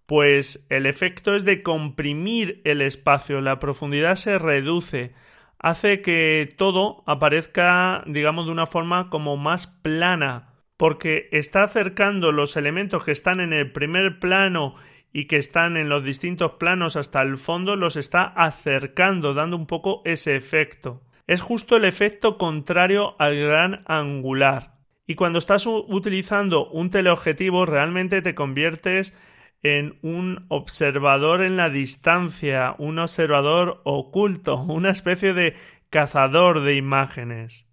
Pues 0.06 0.68
el 0.70 0.86
efecto 0.86 1.34
es 1.34 1.46
de 1.46 1.64
comprimir 1.64 2.62
el 2.66 2.82
espacio, 2.82 3.40
la 3.40 3.58
profundidad 3.58 4.16
se 4.16 4.38
reduce, 4.38 5.14
hace 5.58 6.02
que 6.02 6.50
todo 6.58 7.04
aparezca, 7.08 8.04
digamos, 8.06 8.46
de 8.46 8.52
una 8.52 8.66
forma 8.66 9.10
como 9.10 9.38
más 9.38 9.68
plana, 9.68 10.50
porque 10.76 11.30
está 11.32 11.64
acercando 11.64 12.34
los 12.34 12.58
elementos 12.58 13.06
que 13.06 13.14
están 13.14 13.40
en 13.40 13.54
el 13.54 13.72
primer 13.72 14.20
plano 14.20 14.76
y 15.14 15.26
que 15.26 15.38
están 15.38 15.78
en 15.78 15.88
los 15.88 16.04
distintos 16.04 16.54
planos 16.54 16.98
hasta 16.98 17.22
el 17.22 17.38
fondo, 17.38 17.78
los 17.78 17.96
está 17.96 18.24
acercando, 18.24 19.34
dando 19.34 19.56
un 19.56 19.68
poco 19.68 20.02
ese 20.04 20.36
efecto. 20.36 21.02
Es 21.32 21.40
justo 21.40 21.78
el 21.78 21.86
efecto 21.86 22.38
contrario 22.38 23.16
al 23.18 23.38
gran 23.38 23.84
angular. 23.86 24.74
Y 25.08 25.16
cuando 25.16 25.40
estás 25.40 25.66
utilizando 25.66 26.68
un 26.68 26.90
teleobjetivo, 26.90 27.66
realmente 27.66 28.22
te 28.22 28.36
conviertes 28.36 29.18
en 29.64 29.98
un 30.02 30.46
observador 30.50 31.42
en 31.42 31.56
la 31.56 31.70
distancia, 31.70 32.76
un 32.80 33.00
observador 33.00 33.80
oculto, 33.86 34.58
una 34.68 34.90
especie 34.90 35.34
de 35.34 35.56
cazador 35.90 36.64
de 36.66 36.76
imágenes. 36.76 37.66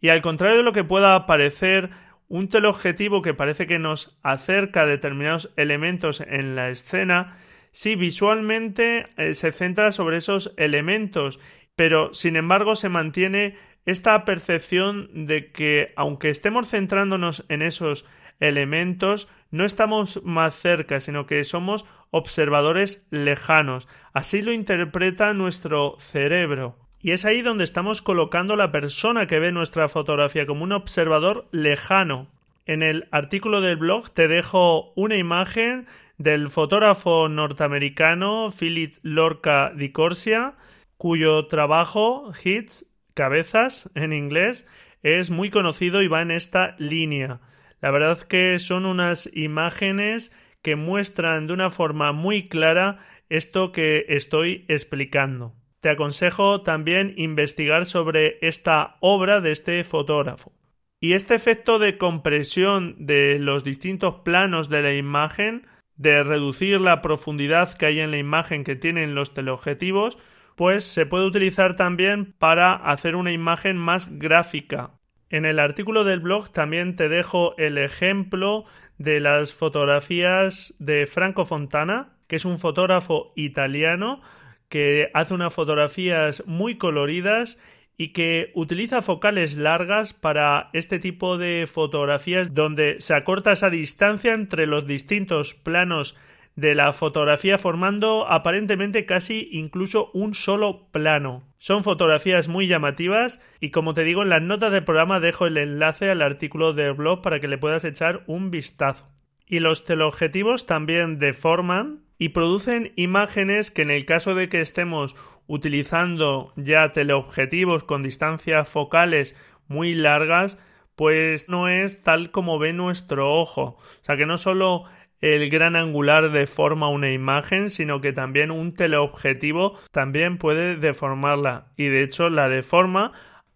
Y 0.00 0.08
al 0.08 0.20
contrario 0.20 0.56
de 0.56 0.64
lo 0.64 0.72
que 0.72 0.82
pueda 0.82 1.26
parecer, 1.26 1.90
un 2.26 2.48
teleobjetivo 2.48 3.22
que 3.22 3.34
parece 3.34 3.68
que 3.68 3.78
nos 3.78 4.18
acerca 4.24 4.82
a 4.82 4.86
determinados 4.86 5.52
elementos 5.56 6.24
en 6.26 6.56
la 6.56 6.70
escena, 6.70 7.36
sí 7.70 7.94
visualmente 7.94 9.06
eh, 9.16 9.34
se 9.34 9.52
centra 9.52 9.92
sobre 9.92 10.16
esos 10.16 10.54
elementos, 10.56 11.38
pero 11.76 12.12
sin 12.14 12.36
embargo 12.36 12.74
se 12.74 12.88
mantiene 12.88 13.54
esta 13.84 14.24
percepción 14.24 15.26
de 15.26 15.52
que 15.52 15.92
aunque 15.94 16.30
estemos 16.30 16.68
centrándonos 16.68 17.44
en 17.48 17.62
esos 17.62 18.04
elementos, 18.40 19.28
no 19.50 19.64
estamos 19.64 20.20
más 20.24 20.54
cerca, 20.54 21.00
sino 21.00 21.26
que 21.26 21.44
somos 21.44 21.86
observadores 22.10 23.06
lejanos. 23.10 23.88
Así 24.12 24.42
lo 24.42 24.52
interpreta 24.52 25.32
nuestro 25.32 25.96
cerebro. 25.98 26.76
Y 27.00 27.12
es 27.12 27.24
ahí 27.24 27.42
donde 27.42 27.64
estamos 27.64 28.02
colocando 28.02 28.56
la 28.56 28.72
persona 28.72 29.26
que 29.26 29.38
ve 29.38 29.52
nuestra 29.52 29.88
fotografía 29.88 30.46
como 30.46 30.64
un 30.64 30.72
observador 30.72 31.46
lejano. 31.52 32.28
En 32.66 32.82
el 32.82 33.06
artículo 33.12 33.60
del 33.60 33.76
blog 33.76 34.10
te 34.10 34.26
dejo 34.26 34.92
una 34.96 35.16
imagen 35.16 35.86
del 36.18 36.48
fotógrafo 36.48 37.28
norteamericano 37.28 38.48
Philip 38.50 38.94
Lorca 39.02 39.70
di 39.76 39.90
Corsia, 39.90 40.54
cuyo 40.96 41.46
trabajo, 41.46 42.32
Hits, 42.42 42.86
cabezas 43.14 43.90
en 43.94 44.12
inglés, 44.12 44.66
es 45.02 45.30
muy 45.30 45.50
conocido 45.50 46.02
y 46.02 46.08
va 46.08 46.22
en 46.22 46.30
esta 46.30 46.74
línea. 46.78 47.40
La 47.80 47.90
verdad 47.90 48.20
que 48.22 48.58
son 48.58 48.86
unas 48.86 49.30
imágenes 49.34 50.34
que 50.62 50.76
muestran 50.76 51.46
de 51.46 51.52
una 51.52 51.70
forma 51.70 52.12
muy 52.12 52.48
clara 52.48 52.98
esto 53.28 53.72
que 53.72 54.06
estoy 54.08 54.64
explicando. 54.68 55.54
Te 55.80 55.90
aconsejo 55.90 56.62
también 56.62 57.14
investigar 57.16 57.84
sobre 57.84 58.38
esta 58.40 58.96
obra 59.00 59.40
de 59.40 59.52
este 59.52 59.84
fotógrafo. 59.84 60.52
Y 61.00 61.12
este 61.12 61.34
efecto 61.34 61.78
de 61.78 61.98
compresión 61.98 62.96
de 62.98 63.38
los 63.38 63.62
distintos 63.62 64.16
planos 64.24 64.68
de 64.68 64.82
la 64.82 64.94
imagen, 64.94 65.66
de 65.96 66.24
reducir 66.24 66.80
la 66.80 67.02
profundidad 67.02 67.72
que 67.76 67.86
hay 67.86 68.00
en 68.00 68.10
la 68.10 68.18
imagen 68.18 68.64
que 68.64 68.74
tienen 68.76 69.14
los 69.14 69.34
teleobjetivos, 69.34 70.18
pues 70.56 70.84
se 70.84 71.06
puede 71.06 71.26
utilizar 71.26 71.76
también 71.76 72.32
para 72.32 72.74
hacer 72.74 73.14
una 73.14 73.30
imagen 73.30 73.76
más 73.76 74.18
gráfica, 74.18 74.90
en 75.28 75.44
el 75.44 75.58
artículo 75.58 76.04
del 76.04 76.20
blog 76.20 76.50
también 76.52 76.94
te 76.94 77.08
dejo 77.08 77.56
el 77.58 77.78
ejemplo 77.78 78.64
de 78.98 79.18
las 79.18 79.52
fotografías 79.52 80.74
de 80.78 81.06
Franco 81.06 81.44
Fontana, 81.44 82.16
que 82.28 82.36
es 82.36 82.44
un 82.44 82.58
fotógrafo 82.58 83.32
italiano 83.34 84.20
que 84.68 85.10
hace 85.14 85.34
unas 85.34 85.52
fotografías 85.52 86.44
muy 86.46 86.76
coloridas 86.76 87.58
y 87.98 88.12
que 88.12 88.52
utiliza 88.54 89.02
focales 89.02 89.56
largas 89.56 90.12
para 90.12 90.70
este 90.72 90.98
tipo 90.98 91.38
de 91.38 91.66
fotografías 91.66 92.54
donde 92.54 93.00
se 93.00 93.14
acorta 93.14 93.52
esa 93.52 93.70
distancia 93.70 94.32
entre 94.32 94.66
los 94.66 94.86
distintos 94.86 95.54
planos 95.54 96.16
de 96.56 96.74
la 96.74 96.92
fotografía 96.94 97.58
formando 97.58 98.26
aparentemente 98.28 99.04
casi 99.04 99.48
incluso 99.52 100.10
un 100.14 100.34
solo 100.34 100.88
plano. 100.90 101.44
Son 101.58 101.84
fotografías 101.84 102.48
muy 102.48 102.66
llamativas 102.66 103.42
y 103.60 103.70
como 103.70 103.92
te 103.92 104.04
digo 104.04 104.22
en 104.22 104.30
las 104.30 104.42
notas 104.42 104.72
del 104.72 104.84
programa 104.84 105.20
dejo 105.20 105.46
el 105.46 105.58
enlace 105.58 106.10
al 106.10 106.22
artículo 106.22 106.72
del 106.72 106.94
blog 106.94 107.20
para 107.20 107.40
que 107.40 107.48
le 107.48 107.58
puedas 107.58 107.84
echar 107.84 108.24
un 108.26 108.50
vistazo. 108.50 109.06
Y 109.46 109.60
los 109.60 109.84
teleobjetivos 109.84 110.66
también 110.66 111.18
deforman 111.18 112.06
y 112.18 112.30
producen 112.30 112.92
imágenes 112.96 113.70
que 113.70 113.82
en 113.82 113.90
el 113.90 114.06
caso 114.06 114.34
de 114.34 114.48
que 114.48 114.62
estemos 114.62 115.14
utilizando 115.46 116.52
ya 116.56 116.90
teleobjetivos 116.90 117.84
con 117.84 118.02
distancias 118.02 118.68
focales 118.68 119.36
muy 119.68 119.94
largas, 119.94 120.58
pues 120.96 121.50
no 121.50 121.68
es 121.68 122.02
tal 122.02 122.30
como 122.30 122.58
ve 122.58 122.72
nuestro 122.72 123.34
ojo. 123.34 123.76
O 123.78 124.04
sea 124.04 124.16
que 124.16 124.24
no 124.24 124.38
solo 124.38 124.84
el 125.20 125.48
gran 125.50 125.76
angular 125.76 126.30
deforma 126.30 126.88
una 126.88 127.10
imagen, 127.10 127.70
sino 127.70 128.00
que 128.00 128.12
también 128.12 128.50
un 128.50 128.74
teleobjetivo 128.74 129.78
también 129.90 130.38
puede 130.38 130.76
deformarla. 130.76 131.72
Y 131.76 131.86
de 131.88 132.02
hecho 132.02 132.28
la 132.30 132.48
deforma, 132.48 133.12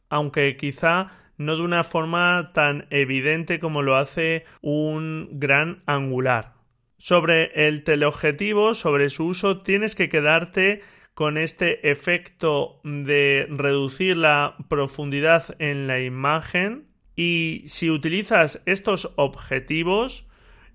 aunque 0.09 0.57
quizá 0.57 1.09
no 1.37 1.57
de 1.57 1.63
una 1.63 1.85
forma 1.85 2.53
tan 2.53 2.87
evidente 2.91 3.61
como 3.61 3.83
lo 3.83 3.97
hace 3.97 4.45
un 4.61 5.29
gran 5.33 5.83
angular. 5.87 6.55
Sobre 6.99 7.67
el 7.67 7.83
teleobjetivo, 7.83 8.75
sobre 8.75 9.09
su 9.09 9.27
uso, 9.27 9.63
tienes 9.63 9.95
que 9.95 10.11
quedarte 10.11 10.83
con 11.15 11.39
este 11.39 11.91
efecto 11.91 12.81
de 12.85 13.47
reducir 13.51 14.17
la 14.17 14.57
profundidad 14.69 15.55
en 15.59 15.87
la 15.87 16.01
imagen 16.01 16.89
y 17.17 17.63
si 17.67 17.91
utilizas 17.91 18.63
estos 18.67 19.13
objetivos 19.17 20.30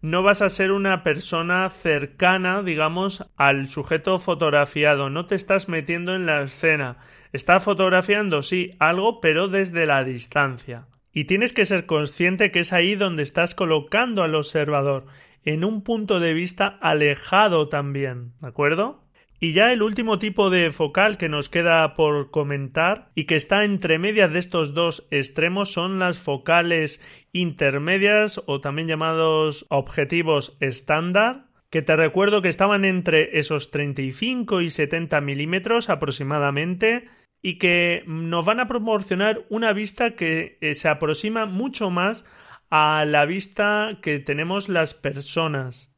no 0.05 0.21
vas 0.21 0.43
a 0.43 0.51
ser 0.51 0.71
una 0.71 1.01
persona 1.01 1.67
cercana, 1.71 2.61
digamos, 2.61 3.27
al 3.37 3.67
sujeto 3.67 4.19
fotografiado, 4.19 5.09
no 5.09 5.25
te 5.25 5.33
estás 5.33 5.67
metiendo 5.67 6.13
en 6.13 6.27
la 6.27 6.43
escena. 6.43 6.97
Estás 7.33 7.63
fotografiando, 7.63 8.43
sí, 8.43 8.75
algo, 8.77 9.19
pero 9.19 9.47
desde 9.47 9.87
la 9.87 10.03
distancia. 10.03 10.85
Y 11.11 11.25
tienes 11.25 11.53
que 11.53 11.65
ser 11.65 11.87
consciente 11.87 12.51
que 12.51 12.59
es 12.59 12.71
ahí 12.71 12.93
donde 12.93 13.23
estás 13.23 13.55
colocando 13.55 14.21
al 14.21 14.35
observador, 14.35 15.07
en 15.43 15.63
un 15.63 15.81
punto 15.81 16.19
de 16.19 16.35
vista 16.35 16.77
alejado 16.81 17.67
también, 17.67 18.33
¿de 18.41 18.47
acuerdo? 18.47 19.04
Y 19.45 19.53
ya 19.53 19.71
el 19.71 19.83
último 19.83 20.17
tipo 20.17 20.49
de 20.49 20.71
focal 20.71 21.19
que 21.19 21.29
nos 21.29 21.49
queda 21.49 21.93
por 21.93 22.31
comentar 22.31 23.11
y 23.13 23.25
que 23.25 23.35
está 23.35 23.63
entre 23.63 23.99
medias 23.99 24.33
de 24.33 24.39
estos 24.39 24.73
dos 24.73 25.07
extremos 25.11 25.71
son 25.71 25.99
las 25.99 26.17
focales 26.17 26.99
intermedias 27.31 28.41
o 28.47 28.59
también 28.59 28.87
llamados 28.87 29.67
objetivos 29.69 30.57
estándar 30.61 31.45
que 31.69 31.83
te 31.83 31.95
recuerdo 31.95 32.41
que 32.41 32.49
estaban 32.49 32.85
entre 32.85 33.37
esos 33.37 33.69
35 33.69 34.61
y 34.61 34.71
70 34.71 35.21
milímetros 35.21 35.91
aproximadamente 35.91 37.07
y 37.43 37.59
que 37.59 38.01
nos 38.07 38.45
van 38.45 38.59
a 38.59 38.67
proporcionar 38.67 39.45
una 39.49 39.73
vista 39.73 40.15
que 40.15 40.57
eh, 40.59 40.73
se 40.73 40.89
aproxima 40.89 41.45
mucho 41.45 41.91
más 41.91 42.25
a 42.71 43.05
la 43.05 43.27
vista 43.27 43.99
que 44.01 44.17
tenemos 44.17 44.69
las 44.69 44.95
personas 44.95 45.94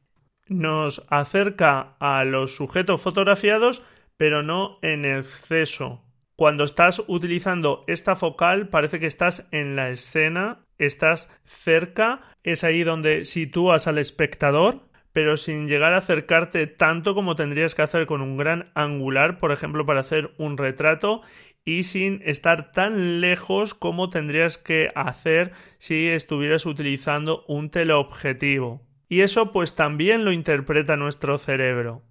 nos 0.50 1.06
acerca 1.10 1.96
a 2.00 2.24
los 2.24 2.56
sujetos 2.56 3.02
fotografiados, 3.02 3.84
pero 4.18 4.44
no 4.44 4.80
en 4.82 5.06
exceso. 5.06 6.04
Cuando 6.36 6.64
estás 6.64 7.04
utilizando 7.08 7.84
esta 7.88 8.16
focal 8.16 8.70
parece 8.70 9.00
que 9.00 9.08
estás 9.08 9.48
en 9.52 9.76
la 9.76 9.90
escena, 9.90 10.60
estás 10.78 11.36
cerca, 11.46 12.22
es 12.44 12.64
ahí 12.64 12.84
donde 12.84 13.26
sitúas 13.26 13.88
al 13.88 13.98
espectador, 13.98 14.82
pero 15.14 15.36
sin 15.36 15.68
llegar 15.68 15.94
a 15.94 15.98
acercarte 15.98 16.68
tanto 16.68 17.16
como 17.16 17.36
tendrías 17.36 17.74
que 17.74 17.82
hacer 17.82 18.06
con 18.06 18.22
un 18.22 18.38
gran 18.38 18.66
angular, 18.76 19.40
por 19.40 19.52
ejemplo, 19.52 19.86
para 19.86 20.02
hacer 20.02 20.32
un 20.38 20.58
retrato, 20.58 21.24
y 21.66 21.84
sin 21.84 22.22
estar 22.24 22.72
tan 22.72 23.20
lejos 23.20 23.74
como 23.74 24.10
tendrías 24.10 24.58
que 24.58 24.90
hacer 24.94 25.54
si 25.80 26.08
estuvieras 26.08 26.66
utilizando 26.66 27.44
un 27.48 27.72
teleobjetivo 27.72 28.87
y 29.10 29.22
eso 29.22 29.52
pues 29.52 29.76
también 29.76 30.26
lo 30.26 30.32
interpreta 30.32 30.96
nuestro 30.96 31.38
cerebro. 31.38 32.04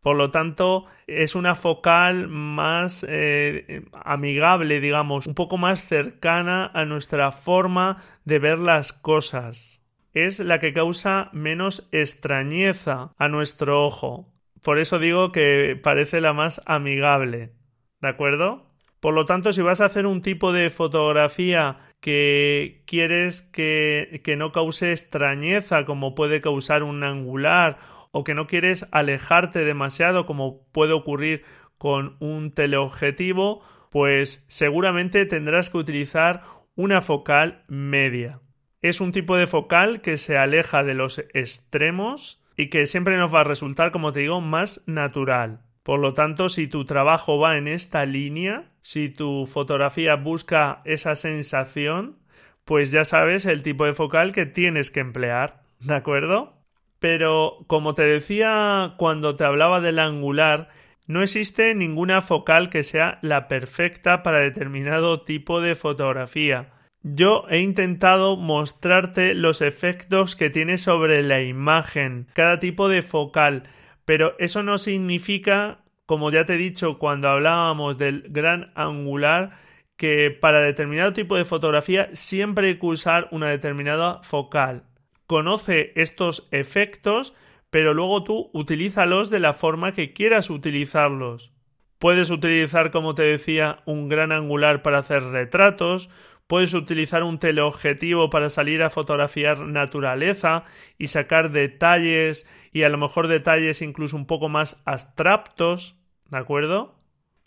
Por 0.00 0.16
lo 0.16 0.30
tanto, 0.30 0.86
es 1.08 1.34
una 1.34 1.56
focal 1.56 2.28
más 2.28 3.04
eh, 3.08 3.82
amigable, 3.92 4.80
digamos, 4.80 5.26
un 5.26 5.34
poco 5.34 5.58
más 5.58 5.80
cercana 5.80 6.70
a 6.72 6.84
nuestra 6.84 7.32
forma 7.32 8.04
de 8.24 8.38
ver 8.38 8.58
las 8.60 8.92
cosas. 8.92 9.82
Es 10.12 10.38
la 10.38 10.60
que 10.60 10.72
causa 10.72 11.28
menos 11.32 11.88
extrañeza 11.90 13.14
a 13.18 13.26
nuestro 13.26 13.84
ojo. 13.84 14.32
Por 14.62 14.78
eso 14.78 15.00
digo 15.00 15.32
que 15.32 15.78
parece 15.82 16.20
la 16.20 16.32
más 16.32 16.62
amigable. 16.66 17.52
¿De 18.00 18.08
acuerdo? 18.08 18.65
Por 19.06 19.14
lo 19.14 19.24
tanto, 19.24 19.52
si 19.52 19.62
vas 19.62 19.80
a 19.80 19.84
hacer 19.84 20.04
un 20.04 20.20
tipo 20.20 20.50
de 20.50 20.68
fotografía 20.68 21.78
que 22.00 22.82
quieres 22.88 23.42
que, 23.42 24.20
que 24.24 24.34
no 24.34 24.50
cause 24.50 24.90
extrañeza 24.90 25.84
como 25.84 26.16
puede 26.16 26.40
causar 26.40 26.82
un 26.82 27.04
angular 27.04 27.78
o 28.10 28.24
que 28.24 28.34
no 28.34 28.48
quieres 28.48 28.88
alejarte 28.90 29.64
demasiado 29.64 30.26
como 30.26 30.66
puede 30.72 30.92
ocurrir 30.92 31.44
con 31.78 32.16
un 32.18 32.50
teleobjetivo, 32.50 33.62
pues 33.92 34.44
seguramente 34.48 35.24
tendrás 35.24 35.70
que 35.70 35.78
utilizar 35.78 36.42
una 36.74 37.00
focal 37.00 37.62
media. 37.68 38.40
Es 38.82 39.00
un 39.00 39.12
tipo 39.12 39.36
de 39.36 39.46
focal 39.46 40.00
que 40.00 40.16
se 40.16 40.36
aleja 40.36 40.82
de 40.82 40.94
los 40.94 41.20
extremos 41.32 42.42
y 42.56 42.70
que 42.70 42.88
siempre 42.88 43.16
nos 43.16 43.32
va 43.32 43.42
a 43.42 43.44
resultar, 43.44 43.92
como 43.92 44.10
te 44.10 44.18
digo, 44.18 44.40
más 44.40 44.82
natural. 44.88 45.65
Por 45.86 46.00
lo 46.00 46.14
tanto, 46.14 46.48
si 46.48 46.66
tu 46.66 46.84
trabajo 46.84 47.38
va 47.38 47.58
en 47.58 47.68
esta 47.68 48.06
línea, 48.06 48.64
si 48.82 49.08
tu 49.08 49.46
fotografía 49.46 50.16
busca 50.16 50.82
esa 50.84 51.14
sensación, 51.14 52.18
pues 52.64 52.90
ya 52.90 53.04
sabes 53.04 53.46
el 53.46 53.62
tipo 53.62 53.84
de 53.84 53.92
focal 53.92 54.32
que 54.32 54.46
tienes 54.46 54.90
que 54.90 54.98
emplear, 54.98 55.62
¿de 55.78 55.94
acuerdo? 55.94 56.54
Pero, 56.98 57.58
como 57.68 57.94
te 57.94 58.02
decía 58.02 58.94
cuando 58.98 59.36
te 59.36 59.44
hablaba 59.44 59.80
del 59.80 60.00
angular, 60.00 60.70
no 61.06 61.22
existe 61.22 61.72
ninguna 61.76 62.20
focal 62.20 62.68
que 62.68 62.82
sea 62.82 63.20
la 63.22 63.46
perfecta 63.46 64.24
para 64.24 64.40
determinado 64.40 65.22
tipo 65.22 65.60
de 65.60 65.76
fotografía. 65.76 66.72
Yo 67.04 67.44
he 67.48 67.60
intentado 67.60 68.36
mostrarte 68.36 69.34
los 69.34 69.62
efectos 69.62 70.34
que 70.34 70.50
tiene 70.50 70.78
sobre 70.78 71.22
la 71.22 71.42
imagen 71.42 72.26
cada 72.32 72.58
tipo 72.58 72.88
de 72.88 73.02
focal 73.02 73.68
pero 74.06 74.34
eso 74.38 74.62
no 74.62 74.78
significa, 74.78 75.80
como 76.06 76.30
ya 76.30 76.46
te 76.46 76.54
he 76.54 76.56
dicho 76.56 76.98
cuando 76.98 77.28
hablábamos 77.28 77.98
del 77.98 78.24
gran 78.30 78.72
angular, 78.74 79.58
que 79.96 80.30
para 80.30 80.60
determinado 80.60 81.12
tipo 81.12 81.36
de 81.36 81.44
fotografía 81.44 82.08
siempre 82.12 82.68
hay 82.68 82.78
que 82.78 82.86
usar 82.86 83.28
una 83.32 83.48
determinada 83.48 84.22
focal. 84.22 84.84
Conoce 85.26 85.92
estos 85.96 86.48
efectos, 86.52 87.34
pero 87.70 87.92
luego 87.94 88.22
tú 88.22 88.50
utilízalos 88.52 89.28
de 89.28 89.40
la 89.40 89.52
forma 89.52 89.92
que 89.92 90.12
quieras 90.12 90.50
utilizarlos. 90.50 91.52
Puedes 91.98 92.30
utilizar, 92.30 92.90
como 92.92 93.14
te 93.14 93.24
decía, 93.24 93.80
un 93.86 94.08
gran 94.08 94.30
angular 94.30 94.82
para 94.82 94.98
hacer 94.98 95.22
retratos, 95.24 96.10
Puedes 96.46 96.74
utilizar 96.74 97.24
un 97.24 97.38
teleobjetivo 97.38 98.30
para 98.30 98.50
salir 98.50 98.82
a 98.82 98.90
fotografiar 98.90 99.60
naturaleza 99.60 100.64
y 100.96 101.08
sacar 101.08 101.50
detalles 101.50 102.46
y 102.72 102.84
a 102.84 102.88
lo 102.88 102.98
mejor 102.98 103.26
detalles 103.26 103.82
incluso 103.82 104.16
un 104.16 104.26
poco 104.26 104.48
más 104.48 104.80
abstractos, 104.84 105.96
¿de 106.30 106.38
acuerdo? 106.38 107.00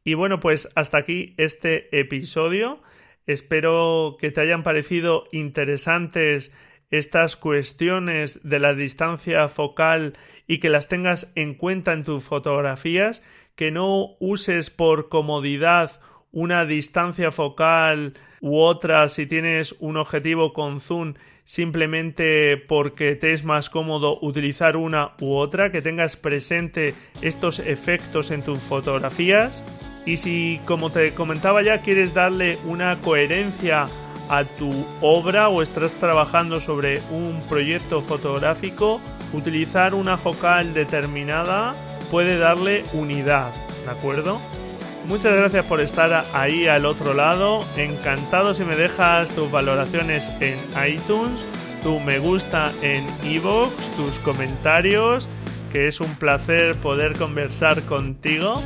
Y 0.03 0.15
bueno, 0.15 0.39
pues 0.39 0.69
hasta 0.75 0.97
aquí 0.97 1.33
este 1.38 1.97
episodio. 1.97 2.81
Espero 3.25 4.17
que 4.19 4.31
te 4.31 4.41
hayan 4.41 4.63
parecido 4.63 5.25
interesantes 5.31 6.51
estas 6.89 7.35
cuestiones 7.35 8.41
de 8.43 8.59
la 8.59 8.73
distancia 8.73 9.47
focal 9.47 10.17
y 10.47 10.57
que 10.57 10.69
las 10.69 10.88
tengas 10.88 11.31
en 11.35 11.53
cuenta 11.53 11.93
en 11.93 12.03
tus 12.03 12.23
fotografías, 12.23 13.21
que 13.55 13.71
no 13.71 14.15
uses 14.19 14.69
por 14.71 15.09
comodidad 15.09 16.01
una 16.31 16.65
distancia 16.65 17.31
focal 17.31 18.13
u 18.41 18.57
otra 18.57 19.09
si 19.09 19.25
tienes 19.25 19.75
un 19.79 19.97
objetivo 19.97 20.53
con 20.53 20.79
zoom 20.79 21.15
simplemente 21.43 22.57
porque 22.57 23.15
te 23.15 23.33
es 23.33 23.43
más 23.43 23.69
cómodo 23.69 24.19
utilizar 24.21 24.77
una 24.77 25.13
u 25.19 25.35
otra, 25.35 25.71
que 25.71 25.81
tengas 25.81 26.15
presente 26.15 26.93
estos 27.21 27.59
efectos 27.59 28.29
en 28.29 28.43
tus 28.43 28.59
fotografías 28.59 29.63
y 30.05 30.17
si 30.17 30.61
como 30.65 30.91
te 30.91 31.13
comentaba 31.13 31.63
ya 31.63 31.81
quieres 31.81 32.13
darle 32.13 32.57
una 32.65 33.01
coherencia 33.01 33.87
a 34.29 34.43
tu 34.43 34.69
obra 35.01 35.49
o 35.49 35.63
estás 35.63 35.93
trabajando 35.93 36.59
sobre 36.59 37.01
un 37.09 37.41
proyecto 37.49 38.01
fotográfico, 38.01 39.01
utilizar 39.33 39.95
una 39.95 40.17
focal 40.17 40.73
determinada 40.75 41.73
puede 42.11 42.37
darle 42.37 42.83
unidad, 42.93 43.53
¿de 43.85 43.91
acuerdo? 43.91 44.39
Muchas 45.09 45.35
gracias 45.35 45.65
por 45.65 45.81
estar 45.81 46.23
ahí 46.33 46.67
al 46.67 46.85
otro 46.85 47.15
lado. 47.15 47.61
Encantado 47.75 48.53
si 48.53 48.63
me 48.63 48.75
dejas 48.75 49.31
tus 49.31 49.49
valoraciones 49.49 50.31
en 50.39 50.59
iTunes, 50.87 51.43
tu 51.81 51.99
me 51.99 52.19
gusta 52.19 52.71
en 52.83 53.07
iVoox, 53.23 53.71
tus 53.97 54.19
comentarios, 54.19 55.27
que 55.73 55.87
es 55.87 55.99
un 55.99 56.13
placer 56.15 56.75
poder 56.75 57.17
conversar 57.17 57.81
contigo. 57.81 58.61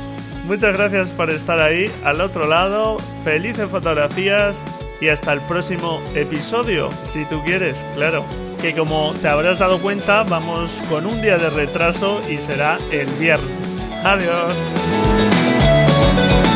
Muchas 0.46 0.76
gracias 0.76 1.10
por 1.12 1.30
estar 1.30 1.62
ahí 1.62 1.90
al 2.04 2.20
otro 2.20 2.46
lado. 2.46 2.98
Felices 3.24 3.70
fotografías 3.70 4.62
y 5.00 5.08
hasta 5.08 5.32
el 5.32 5.40
próximo 5.40 6.02
episodio, 6.14 6.90
si 7.04 7.24
tú 7.24 7.42
quieres, 7.42 7.86
claro. 7.94 8.22
Que 8.60 8.74
como 8.74 9.14
te 9.22 9.28
habrás 9.28 9.58
dado 9.58 9.78
cuenta, 9.78 10.24
vamos 10.24 10.82
con 10.90 11.06
un 11.06 11.22
día 11.22 11.38
de 11.38 11.48
retraso 11.48 12.20
y 12.30 12.36
será 12.36 12.76
el 12.90 13.06
viernes. 13.18 13.56
Adiós. 14.04 15.33
Thank 16.04 16.48
you. 16.48 16.53